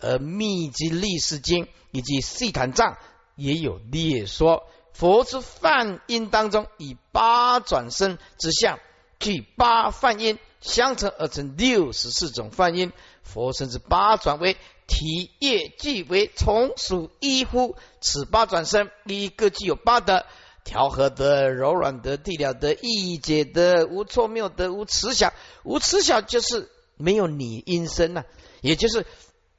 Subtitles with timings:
[0.00, 2.96] 而密集历史经以及细坛藏
[3.36, 4.64] 也有列说。
[4.92, 8.78] 佛之梵音当中，以八转身之相，
[9.18, 12.92] 具八梵音相乘而成六十四种梵音。
[13.22, 17.76] 佛身之八转为体业即为从属一乎？
[18.00, 20.26] 此八转身一个具有八德：
[20.64, 25.32] 调和德、柔软德、地了德、意解德、无错谬德、无耻想。
[25.62, 28.24] 无耻想就是没有你音声呐，
[28.60, 29.06] 也就是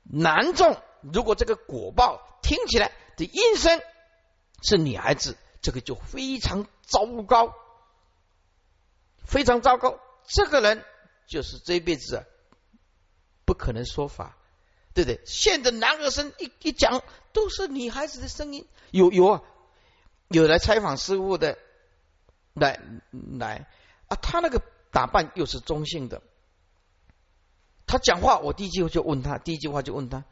[0.03, 0.81] 男众。
[1.13, 3.81] 如果这个果报听起来的音声
[4.61, 7.55] 是女孩子，这个就非常糟糕，
[9.25, 9.99] 非常糟糕。
[10.27, 10.85] 这个人
[11.27, 12.25] 就是这一辈子。
[13.43, 14.37] 不可能说法，
[14.93, 15.19] 对不对？
[15.25, 19.41] 现在男儿声一一讲都是女孩子的声音，有有啊，
[20.29, 21.57] 有来采访师傅的，
[22.53, 22.79] 来
[23.11, 23.67] 来
[24.07, 26.21] 啊，他那个打扮又是中性的，
[27.91, 30.23] 他讲话我第一句就问他，第一句话就问他，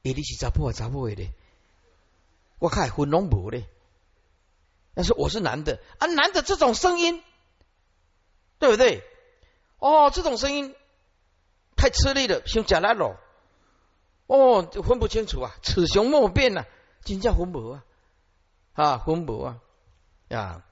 [0.00, 1.28] 你是查甫还是查甫的？
[2.58, 3.62] 我看混龙母的，
[4.94, 7.22] 但是我是男的啊，男的这种声音，
[8.58, 9.02] 对不对？
[9.78, 10.74] 哦，这种声音。
[11.74, 13.16] 太吃力了，像假拉罗
[14.26, 16.64] 哦，就分不清楚啊，雌雄莫辨呐，
[17.02, 17.84] 真叫分不啊
[18.72, 19.60] 啊，分不啊
[20.30, 20.64] 啊！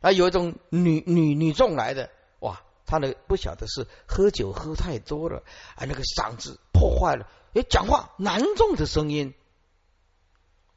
[0.00, 2.10] 啊，有一种女女女众来的
[2.88, 5.44] 他呢不晓得是喝酒喝太多了，
[5.76, 9.34] 啊，那个嗓子破坏了，哎，讲话男众的声音，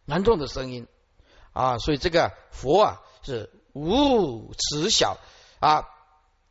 [0.05, 0.85] 男众的声音
[1.53, 5.17] 啊，所以这个佛啊是无慈小
[5.59, 5.87] 啊，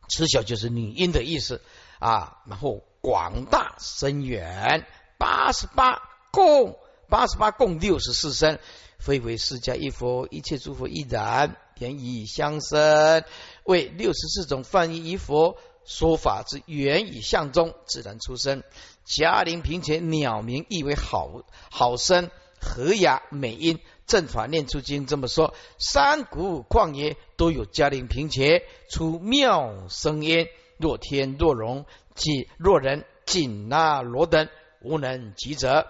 [0.09, 1.63] 慈小就是女音的意思
[2.01, 2.83] 啊，然后。
[3.03, 8.61] 广大深远，八十八共八十八共六十四身，
[8.99, 13.25] 非为释迦一佛，一切诸佛亦然，言以相生，
[13.65, 18.63] 为六十四种梵音一佛说法之缘以相中，自然出生。
[19.05, 30.47] 嘉陵平前鸟鸣亦为好好声和雅美音，正法念出经这么说：山谷旷野都有嘉陵平前出妙声音，
[30.79, 31.87] 若天若龙。
[32.13, 34.51] 即若人紧那罗等
[34.83, 35.87] 无能及者，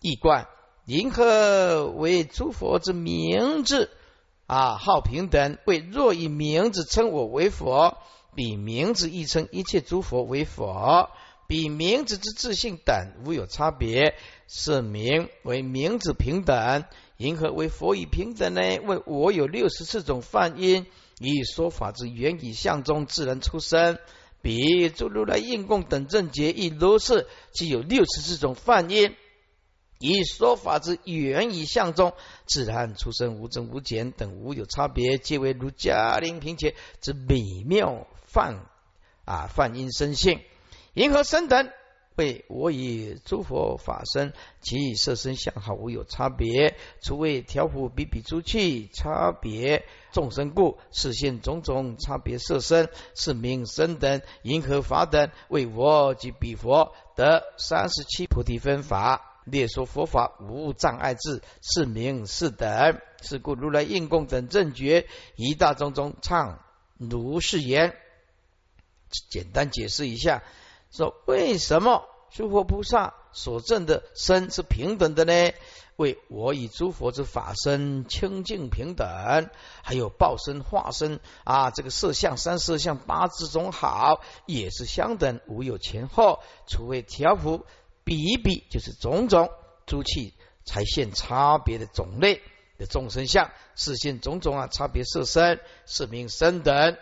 [0.00, 0.46] 一观
[0.88, 3.90] 银河为诸佛之名字
[4.46, 7.98] 啊，好平等为若以名字称我为佛，
[8.34, 11.10] 比名字亦称一切诸佛为佛，
[11.46, 14.14] 比名字之自信等无有差别，
[14.46, 16.84] 是名为名字平等。
[17.18, 18.62] 银河为佛以平等呢？
[18.86, 20.86] 为我有六十四种梵音。
[21.18, 23.98] 以说法之原以相中自然出生，
[24.40, 29.14] 比诸如来应供等正觉亦如是，即有六十四种梵音。
[29.98, 32.12] 以说法之原以相中
[32.46, 38.66] 自然出生，无增无减等无有差别，皆为如嘉陵平切之美妙梵
[39.24, 40.40] 啊梵音生性，
[40.94, 41.70] 银河生等。
[42.16, 66.60] 为我以诸佛法身，其色身相好无有差别，除为调伏比比诸气差别众生故，视现种种差别色身，是名生等银河法等，为我及彼佛得三十七菩提分法，列说佛法无障碍智，是名是等，是故如来应供等正觉一大宗中唱
[66.96, 67.96] 如是言。
[69.30, 70.42] 简单解释一下。
[70.90, 75.52] 说为什么诸佛菩萨所证的身是平等的呢？
[75.96, 79.50] 为我以诸佛之法身清净平等，
[79.82, 86.38] 还有报身化身啊，这个色相三色相八字中好也是相等，无有前后。
[86.68, 87.66] 除为调伏
[88.08, 89.50] 比一比，就是种种
[89.84, 90.32] 诸气
[90.64, 92.40] 才现差别的种类
[92.78, 96.96] 的众生相，是现种种啊差别色身是名生等。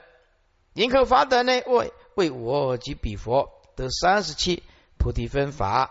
[0.73, 1.63] 宁可法等呢？
[1.69, 3.53] 为为我及彼佛。
[3.77, 4.65] 得三十七
[4.99, 5.91] 菩提分法，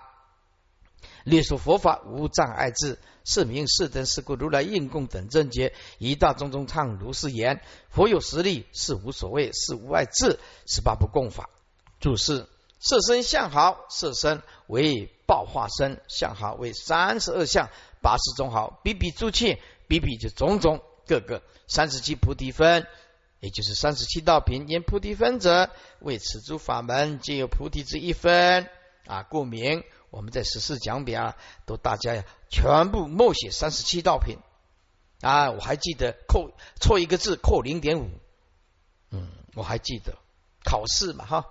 [1.23, 11.49] 列说佛法无障碍智，是名是等是故如来应供等正觉，一大众中唱如是言：佛有实力，是无所谓，是无碍智，十八不共法。
[11.99, 12.47] 注释：
[12.79, 17.69] 色身相好，色身为报化身，相好为三十二相，
[18.01, 22.88] 八十种好，比比诸切，比比就种种各个三十七菩提分。
[23.41, 25.69] 也就是三十七道品，言菩提分者，
[26.00, 28.67] 为此诸法门皆有菩提之一分
[29.06, 29.83] 啊，故名。
[30.09, 31.35] 我们在十四讲表
[31.65, 34.39] 都大家全部默写三十七道品
[35.21, 38.09] 啊，我还记得扣错一个字扣零点五，
[39.11, 40.18] 嗯，我还记得
[40.63, 41.45] 考试嘛哈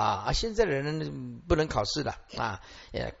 [0.00, 2.60] 啊，现在的人不能考试了啊，
[2.92, 3.14] 也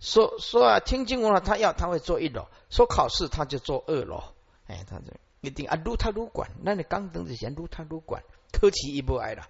[0.00, 4.22] 说说啊，听经文了，他要他会做一楼，说考试他就做二楼，
[4.66, 5.12] 哎，他就。
[5.44, 9.48] 一定啊，撸他撸管，那你刚登之前撸他撸管，客气一波挨了，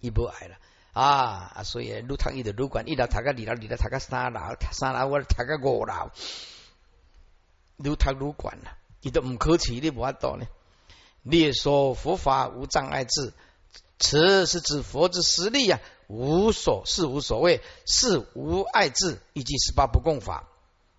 [0.00, 0.56] 一波挨了
[0.92, 4.40] 啊，所以入堂一的入管一楼，他个二楼，二楼他个三楼，
[4.72, 6.10] 三楼我他个五楼，
[7.76, 10.46] 入堂入管了，你都唔可取，你无法度呢。
[11.22, 13.32] 列说佛法无障碍智，
[14.04, 20.46] 此是指佛之实力呀，无所是无所谓，是无爱智，以及十八不共法，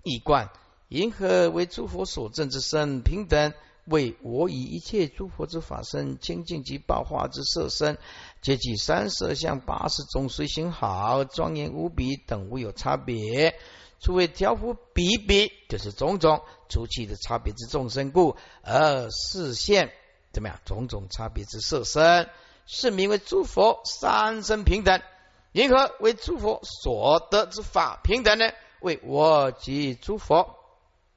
[0.02, 0.50] 一贯
[0.90, 3.54] 银河为诸佛所证之身平等。
[3.86, 8.00] 为我以一切诸佛之法身清净及报化之色身，
[8.42, 13.54] 皆具三色相八十种随行好庄严无比等无有差别，
[14.00, 19.92] 除为调伏比比，就是种种出去的差别之众生故，而视现
[20.34, 20.60] 怎么样？
[20.66, 22.28] 种种差别之色身，
[22.66, 25.02] 是名为诸佛三身平等。
[25.52, 28.46] 因何为诸佛所得之法平等呢？
[28.82, 30.56] 为我及诸佛。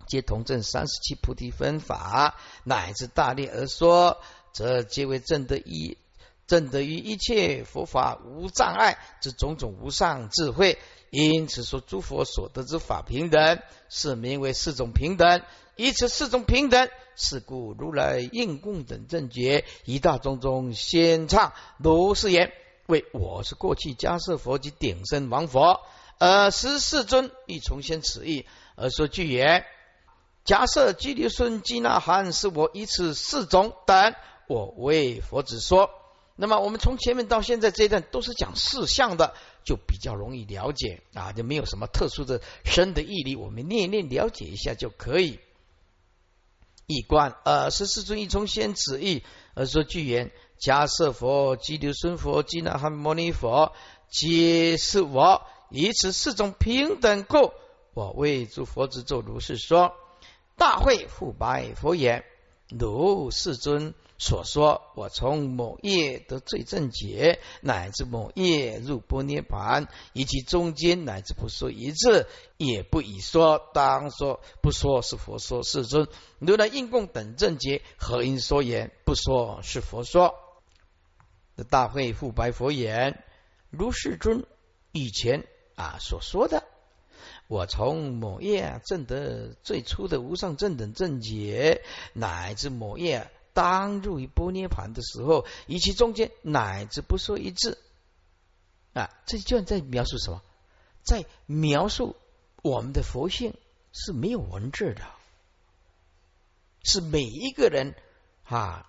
[0.06, 4.18] 皆同证三十七菩提分法，乃至大力而说，
[4.54, 5.98] 则皆为正得一
[6.46, 10.78] 正得于一切佛法无障碍之种种无上智慧。
[11.10, 13.60] 因此说诸佛所得之法平等，
[13.90, 15.42] 是名为四种平等。
[15.78, 22.52] 以此四种平等，是故如来应供等正觉一大种种先唱如是言：
[22.86, 25.80] 为我是过去迦摄佛及顶身王佛，
[26.18, 28.44] 而十世尊亦重现此意
[28.74, 29.64] 而说句言。
[30.44, 34.14] 假设基利孙基那含是我以此四种等，
[34.48, 35.90] 我为佛子说。
[36.34, 45.38] 那么我们从前面到现在这一段都是讲四项的，就比较容易了解啊，就没有什么特殊的深的义理，我们念念了解一下就可以。
[46.88, 53.74] 一观二，十四尊一从先旨意而说句言：假设佛、基留孙佛、基那含摩尼佛，
[54.08, 57.52] 皆是我以此四种平等故，
[57.92, 59.92] 我为诸佛子做如是说。
[60.56, 62.24] 大会复白佛言
[62.68, 72.26] ：“如世尊所说，我从某业得最正解，乃至某业入波涅盘，以及中间乃至不说一字，
[72.56, 73.70] 也不以说。
[73.72, 75.62] 当说不说是佛说。
[75.62, 76.08] 世尊，
[76.40, 80.34] 如来应供等正解，何因说言不说是佛说？”
[81.70, 83.22] 大会复白佛言
[83.70, 84.44] ：“如世尊
[84.90, 85.44] 以前
[85.76, 86.64] 啊所说的。”
[87.48, 91.82] 我从某业证得最初的无上正等正解，
[92.12, 97.76] 乃至某业当入于波涅盘的时候，与其中间乃至不说一字
[98.92, 100.42] 啊，这就在描述什么？
[101.02, 102.14] 在描述
[102.62, 103.54] 我们的佛性
[103.92, 105.02] 是没有文字的，
[106.84, 107.96] 是每一个人
[108.44, 108.88] 啊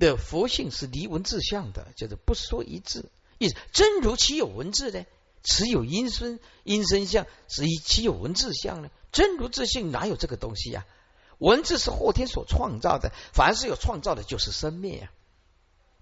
[0.00, 3.08] 的佛性是离文字相的，就是不说一字。
[3.38, 5.06] 意思真如其有文字呢？
[5.44, 8.90] 此有音声，音声相是以其有文字相呢？
[9.12, 10.84] 真如自性哪有这个东西呀？
[11.44, 15.12] 文字是后天所创造的，凡是有创造的，就是生灭啊。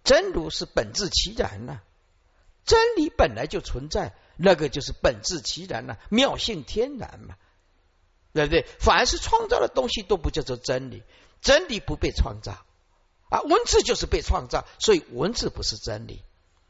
[0.05, 1.81] 真如是本质其然呐，
[2.65, 7.35] 真理本来就存在，那个就是本质其然呐，妙性天然嘛，
[8.33, 8.65] 对不对？
[8.79, 11.03] 凡是创造的东西都不叫做真理，
[11.41, 12.65] 真理不被创造
[13.29, 16.23] 啊，文字就是被创造，所以文字不是真理。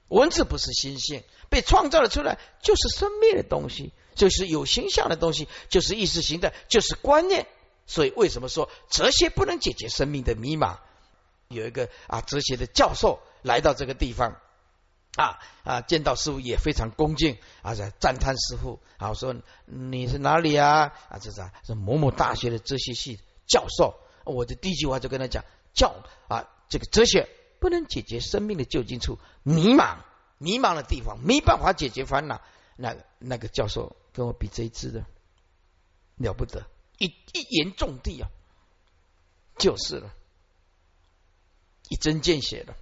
[0.09, 7.47] 文字不是心性，被创造了出来，就是生灭的东西，就是有形象的东西，就是意识形态，就是观念。
[7.87, 10.79] 所以为什么说哲学不能解决生命的迷茫？
[11.49, 14.41] 有一个啊，哲学的教授来到这个地方，
[15.17, 19.35] 啊啊，见到师傅也非常恭敬，啊，在赞叹师傅，啊，说
[19.67, 20.93] 你是哪里啊？
[21.09, 23.95] 啊，这是是某某大学的哲学系教授。
[24.25, 25.95] 我的第一句话就跟他讲，教
[26.29, 27.29] 啊，这个哲学。
[27.61, 29.99] 不能解决生命的究竟处，迷茫，
[30.39, 32.41] 迷茫的地方没办法解决烦恼。
[32.75, 35.05] 那那个教授跟我比这一支的
[36.17, 36.67] 了不得，
[37.03, 38.31] 一一言中的啊，
[39.59, 40.13] 就是了，
[41.89, 42.75] 一针见血的，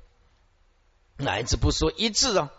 [1.16, 2.52] 乃至不说一字啊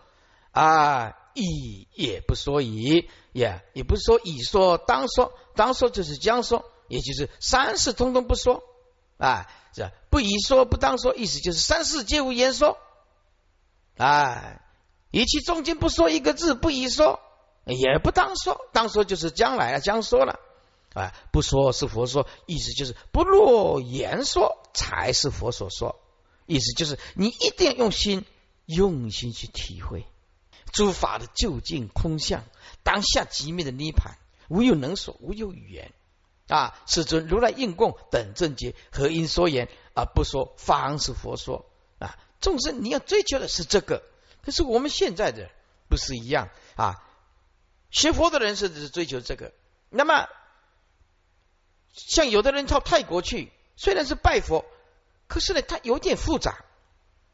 [0.51, 8.63] 啊，一也不说以，也也不说以说当说，当说就是将说，也就是三世通通不说
[9.17, 9.47] 啊。
[9.73, 9.89] 是？
[10.09, 12.77] 不以说不当说，意思就是三世皆无言说。
[13.95, 14.61] 哎，
[15.11, 17.21] 以其中间不说一个字，不以说，
[17.65, 20.39] 也不当说，当说就是将来啊，将说了。
[20.93, 25.99] 啊，不说是佛说，意思就是不落言说才是佛所说。
[26.45, 28.25] 意思就是你一定要用心，
[28.65, 30.05] 用心去体会
[30.71, 32.43] 诸法的究竟空相，
[32.83, 34.17] 当下极灭的涅盘，
[34.49, 35.91] 无有能说，无有语言。
[36.47, 36.77] 啊！
[36.85, 41.65] 世尊如来应供等正觉，何因说言而不说方是佛说
[41.97, 42.19] 啊？
[42.41, 44.03] 众生你要追求的是这个，
[44.43, 45.49] 可是我们现在的
[45.87, 47.01] 不是一样啊？
[47.89, 49.53] 学佛的人是是追求这个，
[49.89, 50.27] 那么
[51.93, 54.65] 像有的人到泰国去，虽然是拜佛，
[55.27, 56.63] 可是呢，他有点复杂，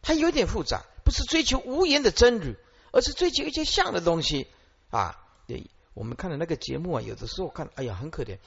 [0.01, 2.55] 他有点复杂，不是追求无言的真理，
[2.91, 4.47] 而是追求一些像的东西
[4.89, 5.23] 啊。
[5.47, 8.37] 对，我们看的那个节目啊，有的时候看，哎呀，很可怜，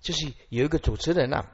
[0.00, 1.46] 就是有一个主持人啊，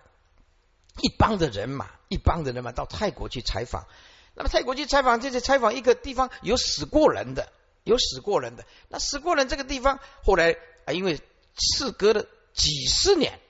[1.02, 3.86] 一帮的人嘛，一帮的人嘛，到泰国去采访。
[4.34, 7.50] 那么泰国去采访，就是采访一个地方有死过人的，
[7.84, 8.66] 有死过人的。
[8.88, 11.20] 那死过人这个地方，后来啊，因为
[11.56, 13.40] 事隔了几十年，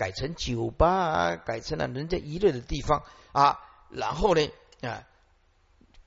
[0.00, 3.60] 改成酒吧啊，改成了人家娱乐的地方啊。
[3.90, 4.48] 然后呢
[4.80, 5.04] 啊，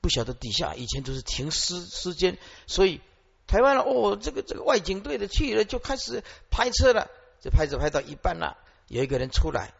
[0.00, 2.36] 不晓得底下以前都是停尸时间，
[2.66, 3.00] 所以
[3.46, 7.08] 台湾了哦，这个这个外景队的去了就开始拍摄了，
[7.40, 8.56] 就拍着拍到一半了，
[8.88, 9.72] 有一个人出来，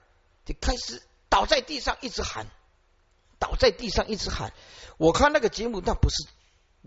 [0.45, 2.47] 就开始倒在地上一直喊。
[3.41, 4.55] 倒在地上一直喊，
[4.97, 6.29] 我看那个节目，那不是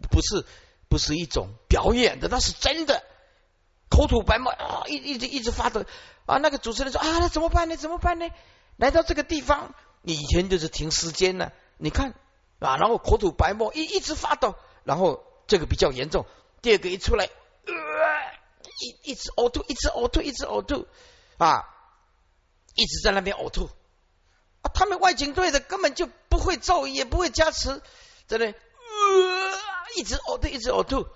[0.09, 0.43] 不是
[0.87, 3.03] 不是一种表演的，那是真的，
[3.89, 5.85] 口吐白沫啊，一一直一直发抖
[6.25, 6.37] 啊。
[6.37, 7.77] 那个主持人说啊，那怎么办呢？
[7.77, 8.29] 怎么办呢？
[8.75, 12.13] 来到这个地方，你以前就是停时间呢，你看
[12.59, 16.25] 啊，然后口吐白沫，一一直发抖，然后这个比较严重，
[16.61, 20.87] 第二个一出来，一一直呕吐，一直呕吐，一直呕吐
[21.37, 21.65] 啊，
[22.75, 23.69] 一直在那边呕吐。
[24.73, 27.81] 他们外景队的根本就不会咒，也不会加持，
[28.27, 28.53] 真的，
[29.95, 31.07] 一直呕吐，一直呕吐，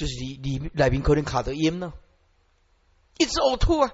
[0.00, 1.92] 就是里里奶瓶可能卡的烟呢，
[3.18, 3.92] 一直呕吐啊。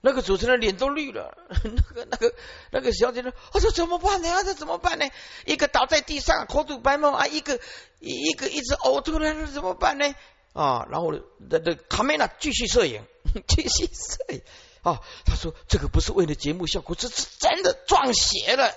[0.00, 2.34] 那个主持人脸都绿了， 那个那个
[2.70, 4.44] 那个小姐说：“我说怎么办呢？
[4.44, 5.10] 这怎么办呢？
[5.44, 7.58] 一个倒在地上口吐白沫啊，一个
[7.98, 10.14] 一个一直呕吐了，怎么办呢？”
[10.54, 11.12] 啊，然后
[11.50, 13.02] 那那卡梅拉继续摄影，
[13.48, 14.40] 继续摄影。
[14.84, 18.72] 啊，他说这个不是为了节目效果，这是真的撞邪了，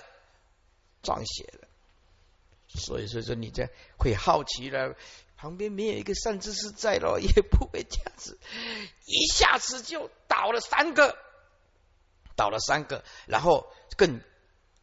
[1.04, 1.68] 撞邪了。
[2.74, 4.96] 所以说说你这会好奇了，
[5.42, 8.38] 旁边没有一个善知识在了，也不会这样子，
[9.06, 11.16] 一下子就倒了三个，
[12.36, 13.02] 倒了三个。
[13.26, 14.20] 然后更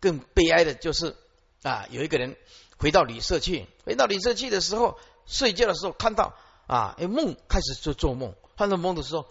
[0.02, 1.16] 更悲哀的就是
[1.64, 2.36] 啊，有一个人
[2.78, 6.36] 回到旅社去，回到旅社去的时候，睡觉的时候看到
[6.68, 9.30] 啊，梦开始做做梦，看到梦的时候，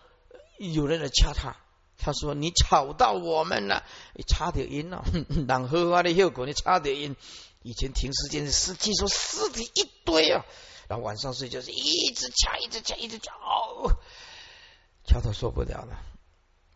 [0.57, 1.55] 有人来掐他。
[1.99, 5.05] 他说：“你吵到我们了，你差点晕了。
[5.47, 7.17] 当荷花的效果，你差点晕。
[7.63, 10.47] 以前停尸间的尸体，说尸体一堆啊，
[10.89, 13.33] 然后晚上睡觉是一直掐，一直掐，一直掐，
[15.05, 16.03] 掐到受不了了，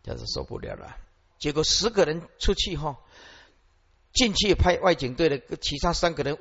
[0.04, 0.96] 掐到受不了了。
[1.38, 2.98] 结果十个人出去哈，
[4.12, 6.38] 进去拍外景队的其他三个人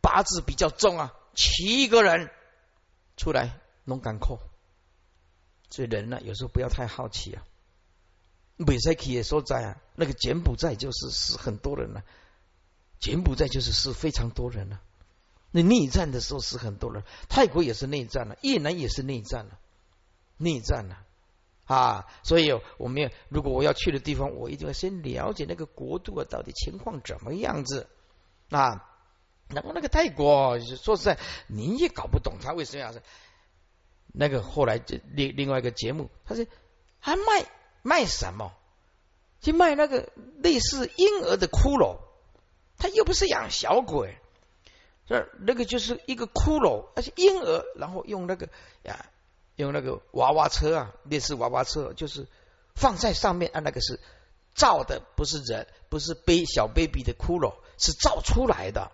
[0.00, 2.30] 八字比较重啊，七个人
[3.16, 4.40] 出来弄干扣。
[5.68, 7.44] 所以人呢，有时候不要太好奇啊。”
[8.58, 12.02] 美塞奇也说在啊，那个柬埔寨就是死很多人了，
[12.98, 14.80] 柬埔寨就是死非常多人了。
[15.56, 19.58] 那内战的时候死很多人，泰国也是内战了，越南也是内战了，
[20.36, 20.98] 内战了
[21.64, 22.06] 啊！
[22.22, 27.88] 所以我们要如果我要去的地方，我一定要先了解那个国度啊，到底情况怎么样子
[28.50, 28.88] 啊？
[29.48, 33.02] 然后那个泰国说实在，你也搞不懂他为什么要是
[34.12, 36.46] 那个后来就另另外一个节目，他是
[37.00, 37.22] 还卖。
[37.82, 38.52] 卖什么？
[39.40, 41.98] 去卖那个类似婴儿的骷髅，
[42.78, 44.18] 他又不是养小鬼，
[45.06, 48.48] 这那个就是一个骷髅，而且婴儿，然后用那个
[48.82, 49.06] 呀，
[49.54, 52.26] 用那个娃娃车啊，类似娃娃车，就是
[52.74, 54.00] 放在上面啊，那个是
[54.54, 58.90] 造的，不是人，不是背小 baby 的骷髅，是造出来的。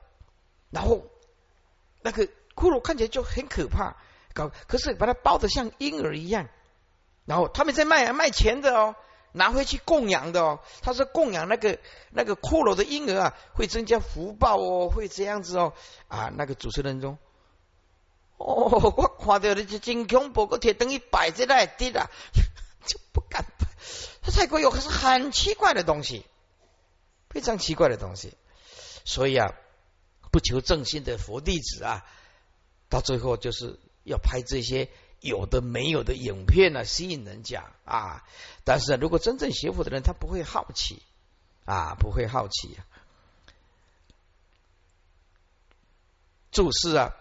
[0.71, 1.07] 然后
[2.02, 3.97] 那个骷髅看起来就很可怕，
[4.35, 6.49] 搞可是把它包的像婴儿一样。
[7.25, 8.97] 然后他们在卖啊，卖钱的哦，
[9.32, 10.60] 拿回去供养的哦。
[10.80, 11.78] 他说供养那个
[12.10, 15.72] 那个骷髅的婴儿啊，会增加福报哦，会这样子哦。
[16.08, 17.18] 啊，那个主持人中，
[18.36, 18.46] 哦，
[18.96, 22.10] 我看到的就真恐怖，个铁灯一摆在那地了，
[22.86, 23.44] 就不敢。
[24.22, 26.24] 他泰国有可是很奇怪的东西，
[27.30, 28.34] 非常奇怪的东西。
[29.04, 29.52] 所以啊，
[30.30, 32.04] 不求正心的佛弟子啊，
[32.88, 34.88] 到最后就是要拍这些。
[35.22, 38.24] 有的没有的影片呢，吸引人家啊！
[38.64, 41.00] 但是如果真正学佛的人，他不会好奇
[41.64, 42.76] 啊，不会好奇。
[46.50, 47.16] 注释啊，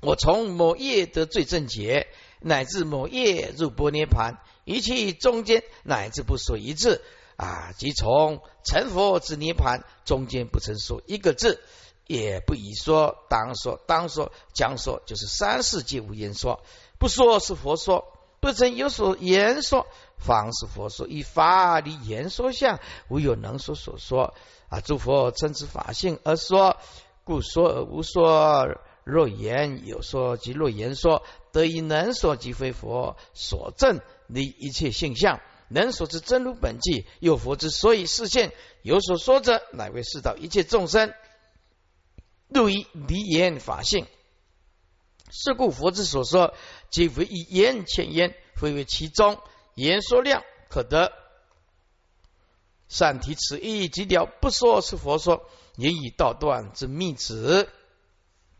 [0.00, 2.06] 我从某夜得最正觉，
[2.40, 7.02] 乃至某夜入波涅盘，一切中间乃至不说一字
[7.36, 11.62] 啊，即从成佛至涅盘中间不曾说一个字，
[12.06, 16.62] 也不宜说，当说，当说，将说，就是三世皆无言说。
[16.98, 18.04] 不说是佛说，
[18.40, 19.86] 不曾有所言说，
[20.18, 21.06] 方是佛说。
[21.06, 24.34] 以法理言说相，无有能说所说
[24.68, 24.80] 啊！
[24.80, 26.76] 诸佛称之法性而说，
[27.24, 28.78] 故说而无说。
[29.04, 31.22] 若言有说，即若言说，
[31.52, 34.00] 得以能说，即非佛所证
[34.32, 35.40] 的一切性相。
[35.68, 41.12] 能说之真如本际，有佛之所以示现有所说者，乃为世道一切众生
[42.48, 44.06] 入于离言法性。
[45.36, 46.54] 是故佛之所说，
[46.90, 49.40] 皆为一言千言，非为其中
[49.74, 51.12] 言说量可得。
[52.88, 57.68] 善提此意即了，不说是佛说，言以道断之秘旨。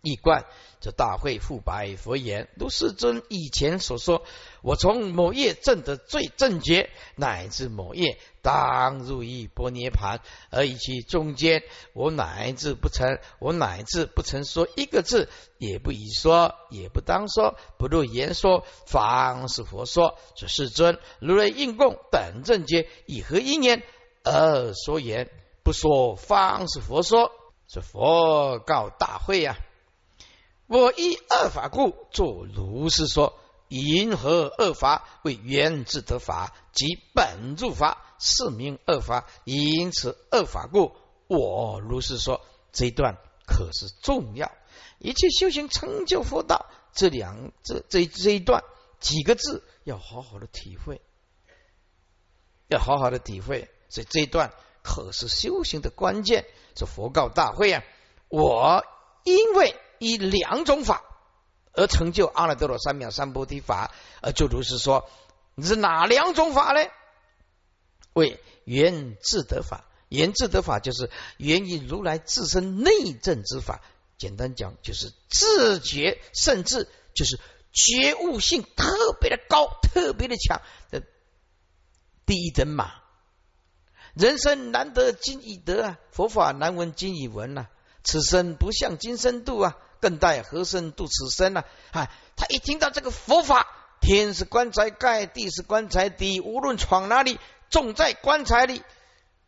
[0.05, 0.45] 一贯，
[0.81, 4.23] 这大会复白佛言：如世尊以前所说，
[4.63, 10.21] 我从某夜证得最正觉，乃至某夜当入一波涅盘，
[10.51, 11.63] 而以其中间，
[11.95, 20.19] 我乃至不曾，我乃至不曾说一个字，也不宜说，也不当说，不入言说，方是佛说。
[20.37, 23.83] 这世尊，如来应供等正觉，以何因缘
[24.23, 25.31] 而说言？
[25.63, 27.33] 不说，方是佛说。
[27.67, 29.57] 这佛告大会呀。
[30.67, 33.39] 我依二法故，作如是说。
[33.69, 39.27] 因何二法为原自得法及本住法，是名二法。
[39.45, 40.95] 因此二法故，
[41.27, 42.43] 我如是说。
[42.73, 43.17] 这一段
[43.47, 44.53] 可是重要。
[44.99, 48.63] 一切修行成就佛道，这两这这这一段
[49.01, 51.01] 几个字要好好的体会，
[52.69, 53.71] 要好好的体会。
[53.89, 54.53] 所以这一段
[54.83, 56.45] 可是修行的关键。
[56.77, 57.83] 是佛告大会啊，
[58.29, 58.85] 我
[59.25, 59.75] 因为。
[59.99, 61.03] 以两种法
[61.73, 65.09] 而成就阿耨多罗三藐三菩提法，而就如是说，
[65.55, 66.89] 你是哪两种法呢？
[68.13, 73.81] 为缘自得法，缘自得法就是源于如来自身内证之法。
[74.17, 77.41] 简单讲，就是自觉，甚至就是
[77.73, 81.03] 觉悟性特别的高，特别的强的
[82.25, 82.93] 第一等嘛。
[84.15, 87.67] 人生难得今已得啊，佛法难闻今已闻呐。
[88.05, 89.77] 此生不向今生度啊。
[90.01, 91.65] 更待何生度此生呢？
[91.91, 93.67] 啊，他一听到这个佛法，
[94.03, 98.83] 天是棺材盖，地是棺材底，无论闯哪里，重在棺材里。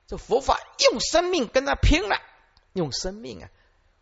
[0.09, 0.59] 这佛法
[0.91, 2.17] 用生命跟他拼了，
[2.73, 3.51] 用生命啊！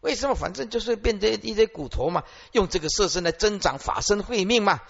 [0.00, 0.36] 为什么？
[0.36, 4.80] 反正就是变成一堆骨头嘛，用这个色身来增长法身慧命嘛，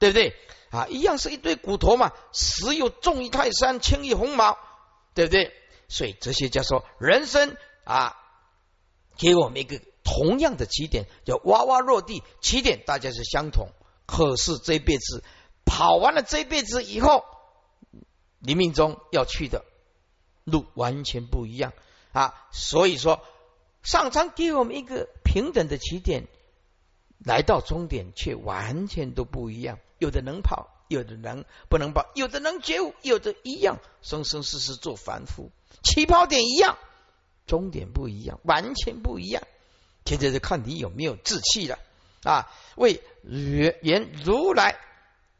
[0.00, 0.34] 对不对？
[0.70, 4.58] 啊，一样是一堆骨头嘛，实有重于泰山，轻于鸿毛，
[5.14, 5.52] 对不对？
[5.88, 8.16] 所以哲学家说，人生啊，
[9.16, 9.80] 给我们一个。
[10.04, 13.68] 同样的起点叫哇哇落地，起点大家是相同，
[14.04, 15.22] 可是这辈子
[15.64, 17.24] 跑完了这辈子以后，
[18.40, 19.64] 你命中要去的
[20.42, 21.72] 路完全不一样
[22.10, 22.34] 啊！
[22.50, 23.22] 所以说，
[23.84, 26.26] 上苍给我们一个平等的起点，
[27.24, 29.78] 来到终点却完全都不一样。
[29.98, 35.52] 有的能跑，有的能不能跑，有的能觉悟，有的一样生生世世做凡夫，
[35.84, 36.76] 起跑点一样，
[37.52, 39.42] 终点不一样，完全不一样。
[40.06, 41.78] 现在是看你有没有志气了
[42.22, 42.50] 啊！
[42.76, 44.78] 为原原如来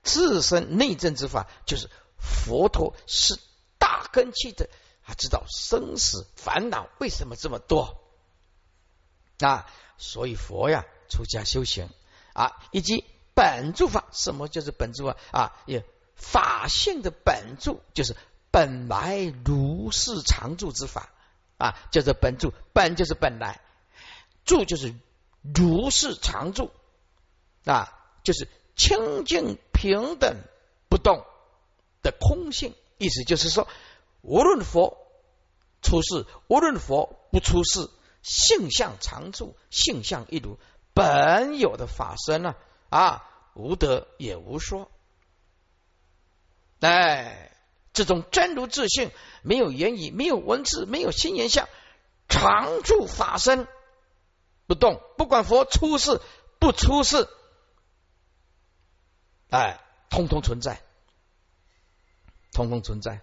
[0.03, 3.39] 自身内证之法，就是佛陀是
[3.79, 4.69] 大根器的
[5.07, 7.99] 啊，知道生死烦恼为什么这么多
[9.41, 9.67] 啊？
[9.97, 11.89] 所以佛呀，出家修行
[12.35, 15.17] 啊，以及本住法，什么就是本住啊？
[15.31, 15.83] 啊，也
[16.15, 18.15] 法性的本住，就是
[18.51, 21.09] 本来如是常住之法
[21.63, 23.61] 啊，叫做本住，本就是本来。
[24.45, 24.93] 住就是
[25.55, 26.73] 如是常住
[27.65, 30.39] 啊，就是清净平等
[30.89, 31.25] 不动
[32.03, 32.75] 的空性。
[32.99, 33.69] 意思就是说，
[34.23, 34.99] 无论佛
[35.83, 37.89] 出世，无论佛不出世，
[38.23, 40.59] 性相常住，性相一如，
[40.95, 42.57] 本有的法身呢
[42.89, 43.23] 啊，
[43.55, 44.91] 无得也无说。
[46.81, 47.52] 哎，
[47.93, 49.11] 这种真如自性，
[49.43, 51.69] 没有言语，没有文字，没有心言相，
[52.29, 53.69] 常住法身。
[54.67, 56.21] 不动，不管佛出世
[56.59, 57.29] 不出世，
[59.51, 60.81] 哎，通通存在，
[62.53, 63.21] 通通存在，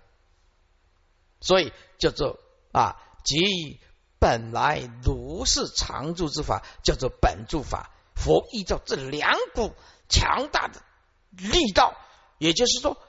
[1.40, 2.40] 所以叫做
[2.72, 3.80] 啊，即
[4.20, 7.90] 本来如是常住之法，叫做本住法。
[8.14, 9.74] 佛依照这两股
[10.10, 10.84] 强大的
[11.32, 11.96] 力道，
[12.38, 13.02] 也就是说，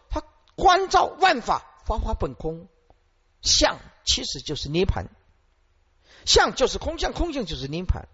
[0.61, 2.69] 观照万法，法法本空，
[3.43, 5.09] 相其实就是涅盘，
[6.25, 8.07] 相就是空相，空相就是涅盘。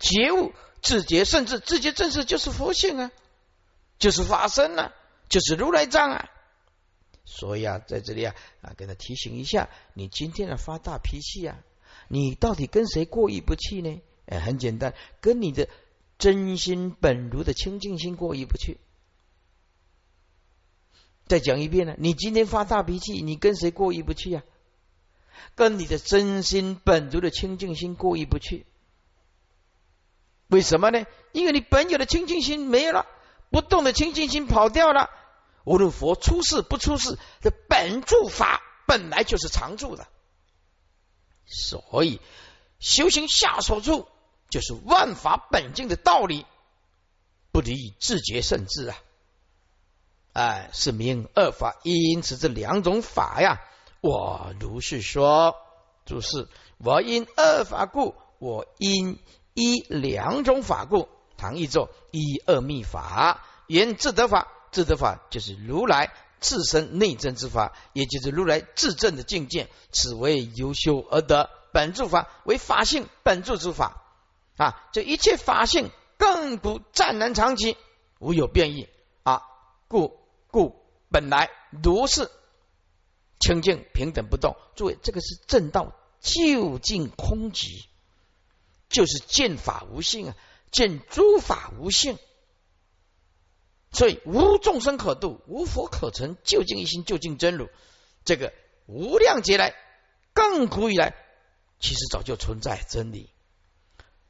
[0.00, 3.12] 觉悟自觉，甚至自觉正是就是佛性啊，
[3.98, 4.92] 就是法身啊，
[5.28, 6.28] 就是如来藏啊。
[7.24, 11.58] 所以啊，在这里啊啊，给他提醒一下，你今天的发大脾气啊，
[12.08, 14.00] 你到底跟谁过意不去呢？
[14.26, 15.68] 哎，很简单，跟你的
[16.18, 18.78] 真心本如的清净心过意不去。
[21.26, 24.42] 再讲一遍呢，你今天发大脾气，你跟谁过意不去呀？
[25.54, 28.66] 跟你的真心本足的清净心过意不去。
[30.48, 31.04] 为什么呢？
[31.32, 33.06] 因为你本有的清净心没有了，
[33.50, 35.10] 不动的清净心跑掉了。
[35.64, 40.06] 无论佛出世不出世，这本住法本来就是常住的，
[41.44, 42.20] 所以
[42.78, 44.06] 修行下手处
[44.48, 46.46] 就是万法本净的道理，
[47.50, 48.96] 不离自觉甚至啊！
[50.36, 53.62] 哎，是名二法，因此这两种法呀，
[54.02, 55.56] 我如是说，
[56.04, 56.46] 注释：
[56.76, 59.18] 我因二法故，我因
[59.54, 64.48] 一两种法故，唐译作一二密法，原自得法。
[64.72, 74.02] 自得法就是如来自身内证之法，也就是如来自证的境界，此为由修而得本住法，为法性本住之法
[74.58, 74.86] 啊！
[74.92, 77.78] 这一切法性更不湛然长期，
[78.18, 78.86] 无有变异
[79.22, 79.40] 啊！
[79.88, 80.18] 故
[80.56, 81.50] 故本来
[81.82, 82.30] 如是
[83.38, 84.56] 清净平等不动。
[84.74, 87.84] 诸位，这个是正道究竟空寂，
[88.88, 90.36] 就是见法无性啊，
[90.70, 92.18] 见诸法无性。
[93.92, 97.68] 所以无众生可度，无佛可成，究竟一心，究竟真如。
[98.24, 98.54] 这个
[98.86, 99.74] 无量劫来，
[100.32, 101.14] 更古以来，
[101.78, 103.30] 其实早就存在真理。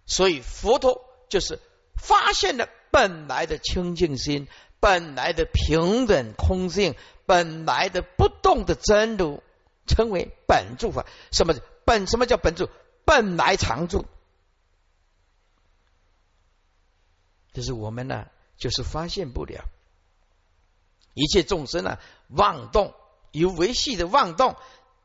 [0.06, 1.60] 所以佛陀就是
[1.96, 4.48] 发现了本来的清净心，
[4.80, 6.94] 本来的平等空性，
[7.26, 9.42] 本来的不动的真如，
[9.86, 11.06] 称为本住法。
[11.32, 12.06] 什么本？
[12.06, 12.68] 什么叫本住？
[13.04, 14.04] 本来常住。
[17.52, 18.26] 这是我们呢。
[18.58, 19.66] 就是发现不了
[21.12, 22.94] 一切众生啊，妄动
[23.30, 24.56] 由维系的妄动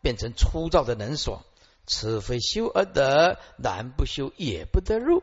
[0.02, 1.44] 变成粗糙的能所，
[1.86, 5.22] 此非修而得，然不修也不得入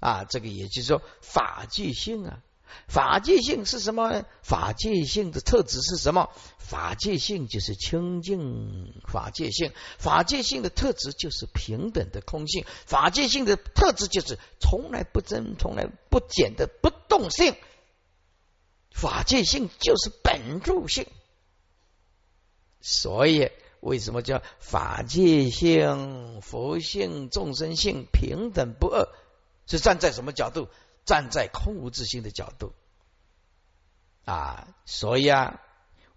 [0.00, 0.24] 啊！
[0.24, 2.42] 这个也就是说法界性啊，
[2.88, 4.24] 法界性是什么呢？
[4.42, 6.30] 法界性的特质是什么？
[6.58, 17.56] 法界性就是清净，法界性，法界性的特质就是平等的空性，法界性的特质就是从来不增、从来不减的不动性。
[18.90, 21.06] 法界性就是本住性，
[22.80, 29.08] 所以为什么叫法界性、佛性、众生性平等不二？
[29.66, 30.68] 是站在什么角度？
[31.04, 32.72] 站在空无自性的角度
[34.24, 34.68] 啊！
[34.84, 35.60] 所以啊，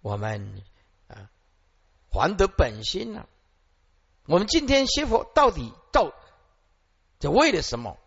[0.02, 0.64] 我们
[1.08, 1.30] 啊
[2.10, 3.28] 还得本心呢。
[4.26, 6.14] 我们今天学佛到底到
[7.20, 7.98] 这为了什么？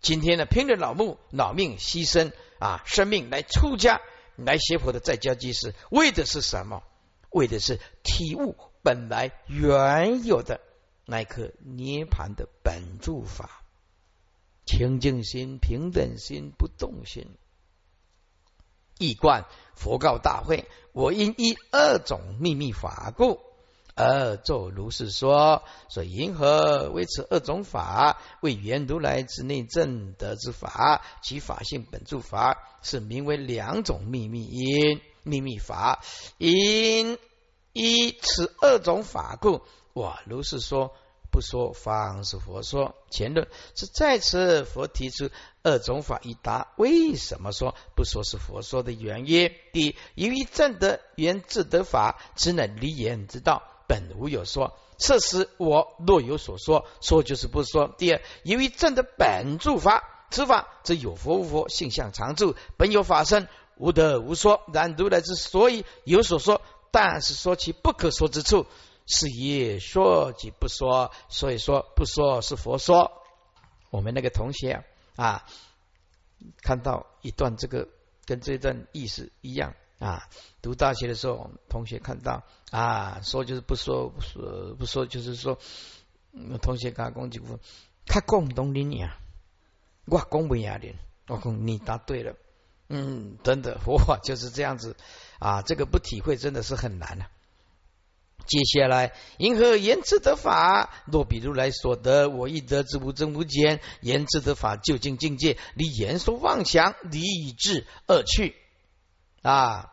[0.00, 2.32] 今天呢，拼着老木、老命牺牲。
[2.60, 4.00] 啊，生命来出家
[4.36, 6.82] 来学佛的在家居士，为的是什么？
[7.28, 10.60] 为的是体悟本来原有的
[11.04, 13.63] 那一颗涅盘的本住法，
[14.66, 17.26] 清净心、平等心、不动心。
[18.98, 23.40] 一观佛告大会：我因一二种秘密法故。
[23.96, 36.02] 而作如是说，所以银河为此二种法，为原如来之内正德之法，其法性本住法，是名为两种秘密因秘密法。
[36.38, 37.18] 因
[37.72, 40.96] 依此二种法故，我如是说，
[41.34, 42.94] 不说方是佛说。
[43.10, 45.30] 前论是在此佛提出
[45.64, 49.50] 二种法一答，为什么说不说是佛说的原因？
[49.72, 53.64] 第一，由于正德原自得法，只能离言之道。
[53.88, 57.92] 本无有说，此时我若有所说，说就是不说。
[57.98, 64.62] 第二，由于正的本住法，此法则有佛无佛，性相常住，本有法身，无得无说。
[64.72, 68.66] 然如来之所以有所说，但是说其不可说之处，
[69.06, 73.12] 是也说即不说，所以说不说是佛说。
[73.90, 74.84] 我们那个同学
[75.16, 75.46] 啊，
[76.62, 77.88] 看到一段这个
[78.24, 79.74] 跟这段意思一样。
[80.00, 80.28] 啊，
[80.60, 85.56] 读大学的时候，同学看到啊，说就是不说，不说不说，就是说，
[86.60, 87.44] 同学跟他讲几句，
[88.04, 89.16] 他讲懂你呀，
[90.06, 90.94] 我讲不雅的，
[91.28, 92.34] 我讲你答对了，
[92.88, 94.96] 嗯，真的，哇，就是这样子
[95.38, 97.30] 啊，这个不体会真的是很难啊。
[98.46, 100.92] 接下来，因何言之得法？
[101.06, 103.80] 若比如来所得，我亦得之无增无减。
[104.00, 108.54] 言之得法，究竟境界，离言说妄想，离以智恶趣。
[109.42, 109.92] 啊，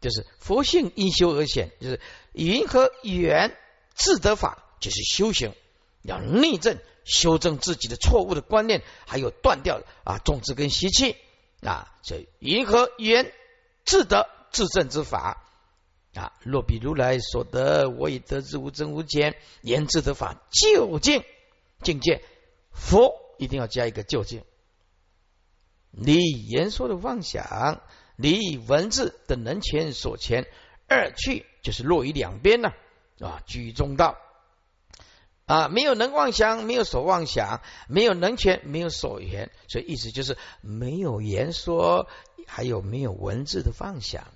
[0.00, 2.00] 就是佛性因修而显，就是
[2.32, 3.56] 云和缘
[3.94, 5.52] 自得法，就是修行，
[6.02, 11.16] 要内正修正自己的错误的观念，还有断掉啊种子跟习气
[11.62, 13.32] 啊，所以云和缘
[13.84, 15.42] 自得自证之法
[16.14, 21.22] 啊，若比如来所得，我已得之无增无减，言自得法究竟
[21.82, 22.22] 境界，
[22.72, 24.42] 佛一定要加一个究竟，
[25.90, 26.16] 你
[26.48, 27.80] 言说的妄想。
[28.16, 30.48] 离文字的能前所前
[30.88, 32.72] 二去，就是落于两边呢
[33.20, 34.16] 啊，居中道
[35.46, 42.08] 啊，没有能妄想，没有所妄想，没有能权，没有所言，所以意思就是没有言说，
[42.48, 44.26] 还有没有文字的妄想。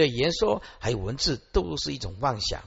[0.00, 2.62] 对，言说还有文字都是一种妄想。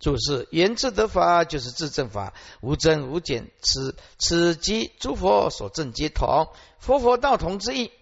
[0.00, 6.48] 注释：言自得法就是自证法，无增无减，此此即诸佛所证皆同，
[6.80, 7.92] 佛佛道同之意。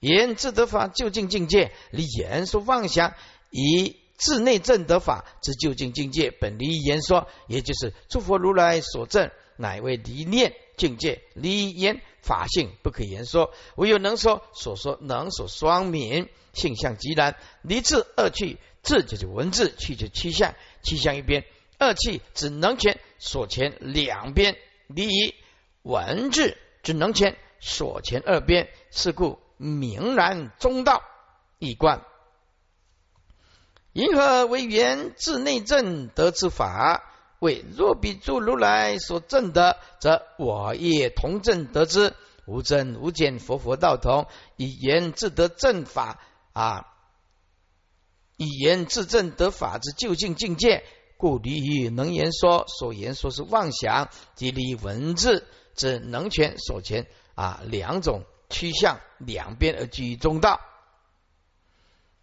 [0.00, 3.12] 言自得法究竟境界，离言说妄想，
[3.50, 18.58] 以自内证得法之究竟境界，本离言说，也就是诸佛如来所证，乃为离念境界，离言法性不可言说，唯有能说，所说能所双泯，性相极然，离字二去。
[18.82, 21.42] 字就是文字，去就七象，七象一边；
[21.76, 25.34] 二气只能前所前两边，离
[25.82, 28.68] 文字只能前所前二边。
[28.92, 31.02] 是故明然中道
[31.58, 32.04] 一观。
[33.92, 37.02] 银河为源自内证得之法，
[37.40, 42.14] 为若比诸如来所证得，则我也同证得之，
[42.46, 46.20] 无增无见，佛佛道同，以言自得正法
[46.56, 46.86] 啊。
[48.38, 50.84] 以言自证得法之究竟境界，
[51.16, 60.60] 故离于能言说所言说是妄想，即离文字之能权所权啊两种趋向两边而居于中道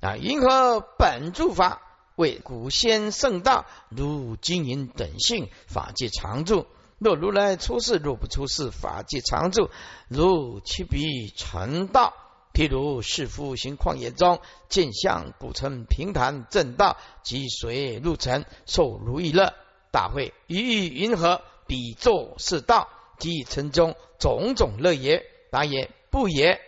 [0.01, 0.15] 啊。
[0.17, 1.81] 因何本住法
[2.15, 6.67] 为古先圣道，如金银等性法界常住。
[6.99, 9.69] 若如来出世，若不出世，法界常住。
[10.07, 12.13] 如其彼成道。
[12.53, 14.39] 譬如是夫行旷野中，
[14.69, 19.53] 见象古城平坦正道，即随入城，受如意乐。
[19.91, 21.41] 大会于云何？
[21.65, 25.25] 比作是道，即城中种种乐也。
[25.49, 26.59] 答也，不也。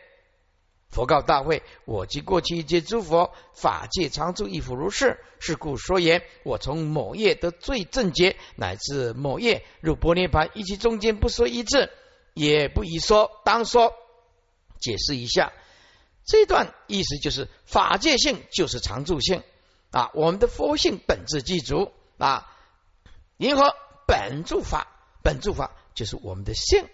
[0.89, 5.19] 佛告大会：我即过去一切诸佛法界常住，亦复如是。
[5.39, 11.91] 是故说言：我从某业得最正觉，乃至某业入波涅盘，一切中间不说一字，
[12.33, 13.93] 也不宜说，当说。
[14.79, 15.51] 解释一下。
[16.25, 19.43] 这段意思就是法界性就是常住性
[19.91, 22.51] 啊，我们的佛性本质具足啊，
[23.37, 23.75] 银河
[24.07, 24.87] 本住法，
[25.23, 26.89] 本住法就是我们的性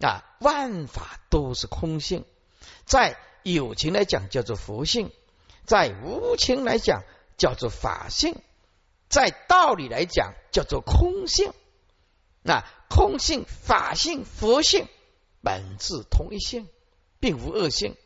[0.00, 2.24] 啊，万法都是空性，
[2.86, 5.10] 在有情来讲叫做佛性，
[5.64, 7.02] 在无情来讲
[7.36, 8.36] 叫做法性，
[9.08, 11.52] 在道理来讲叫做空性。
[12.42, 14.86] 那空性、法性、佛性
[15.42, 16.68] 本质同一性，
[17.18, 17.96] 并无二性。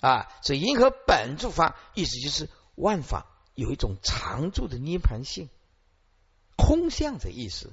[0.00, 5.48] 啊，所以银河本住法，意思就是万法有一种常住的涅盘性，
[6.56, 7.72] 空相的意思。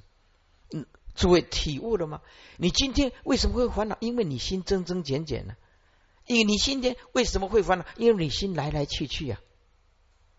[0.72, 2.22] 嗯，诸位体悟了吗？
[2.58, 3.98] 你今天为什么会烦恼？
[4.00, 5.56] 因为你心增增减减呢？
[6.26, 7.86] 因为你今天为什么会烦恼？
[7.98, 9.40] 因为你心来来去去呀。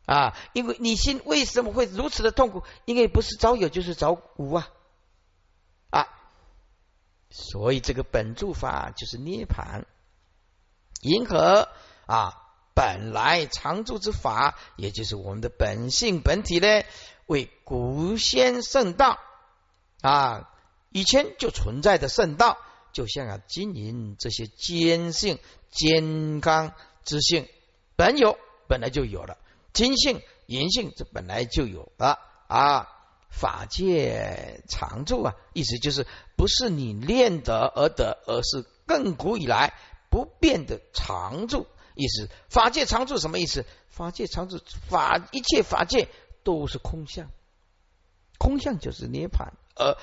[0.07, 2.64] 啊，因为你心为什么会如此的痛苦？
[2.85, 4.68] 因为不是早有就是早无啊。
[5.90, 6.09] 啊，
[7.31, 9.87] 所以这个本住法就是涅盘。
[11.07, 11.69] 银河
[12.07, 12.42] 啊，
[12.75, 16.83] 本来常住之法，也就是我们的本性本体呢，
[17.27, 19.19] 为古先圣道
[20.03, 20.51] 啊，
[20.90, 22.59] 以前就存在的圣道，
[22.92, 25.38] 就像啊金银这些坚性、
[25.71, 26.73] 坚刚
[27.05, 27.49] 之性，
[27.97, 28.37] 本有
[28.69, 29.38] 本来就有了，
[29.73, 32.88] 金性、银性这本来就有了啊，
[33.31, 39.73] 法界常住啊，意思就是不是你练得而得，而是亘古以来。
[40.17, 43.67] 不变的常住，意思法界常住什么意思？
[43.91, 46.09] 法界常住，法一切法界
[46.43, 47.29] 都是空相，
[48.39, 49.99] 空相就是涅槃，而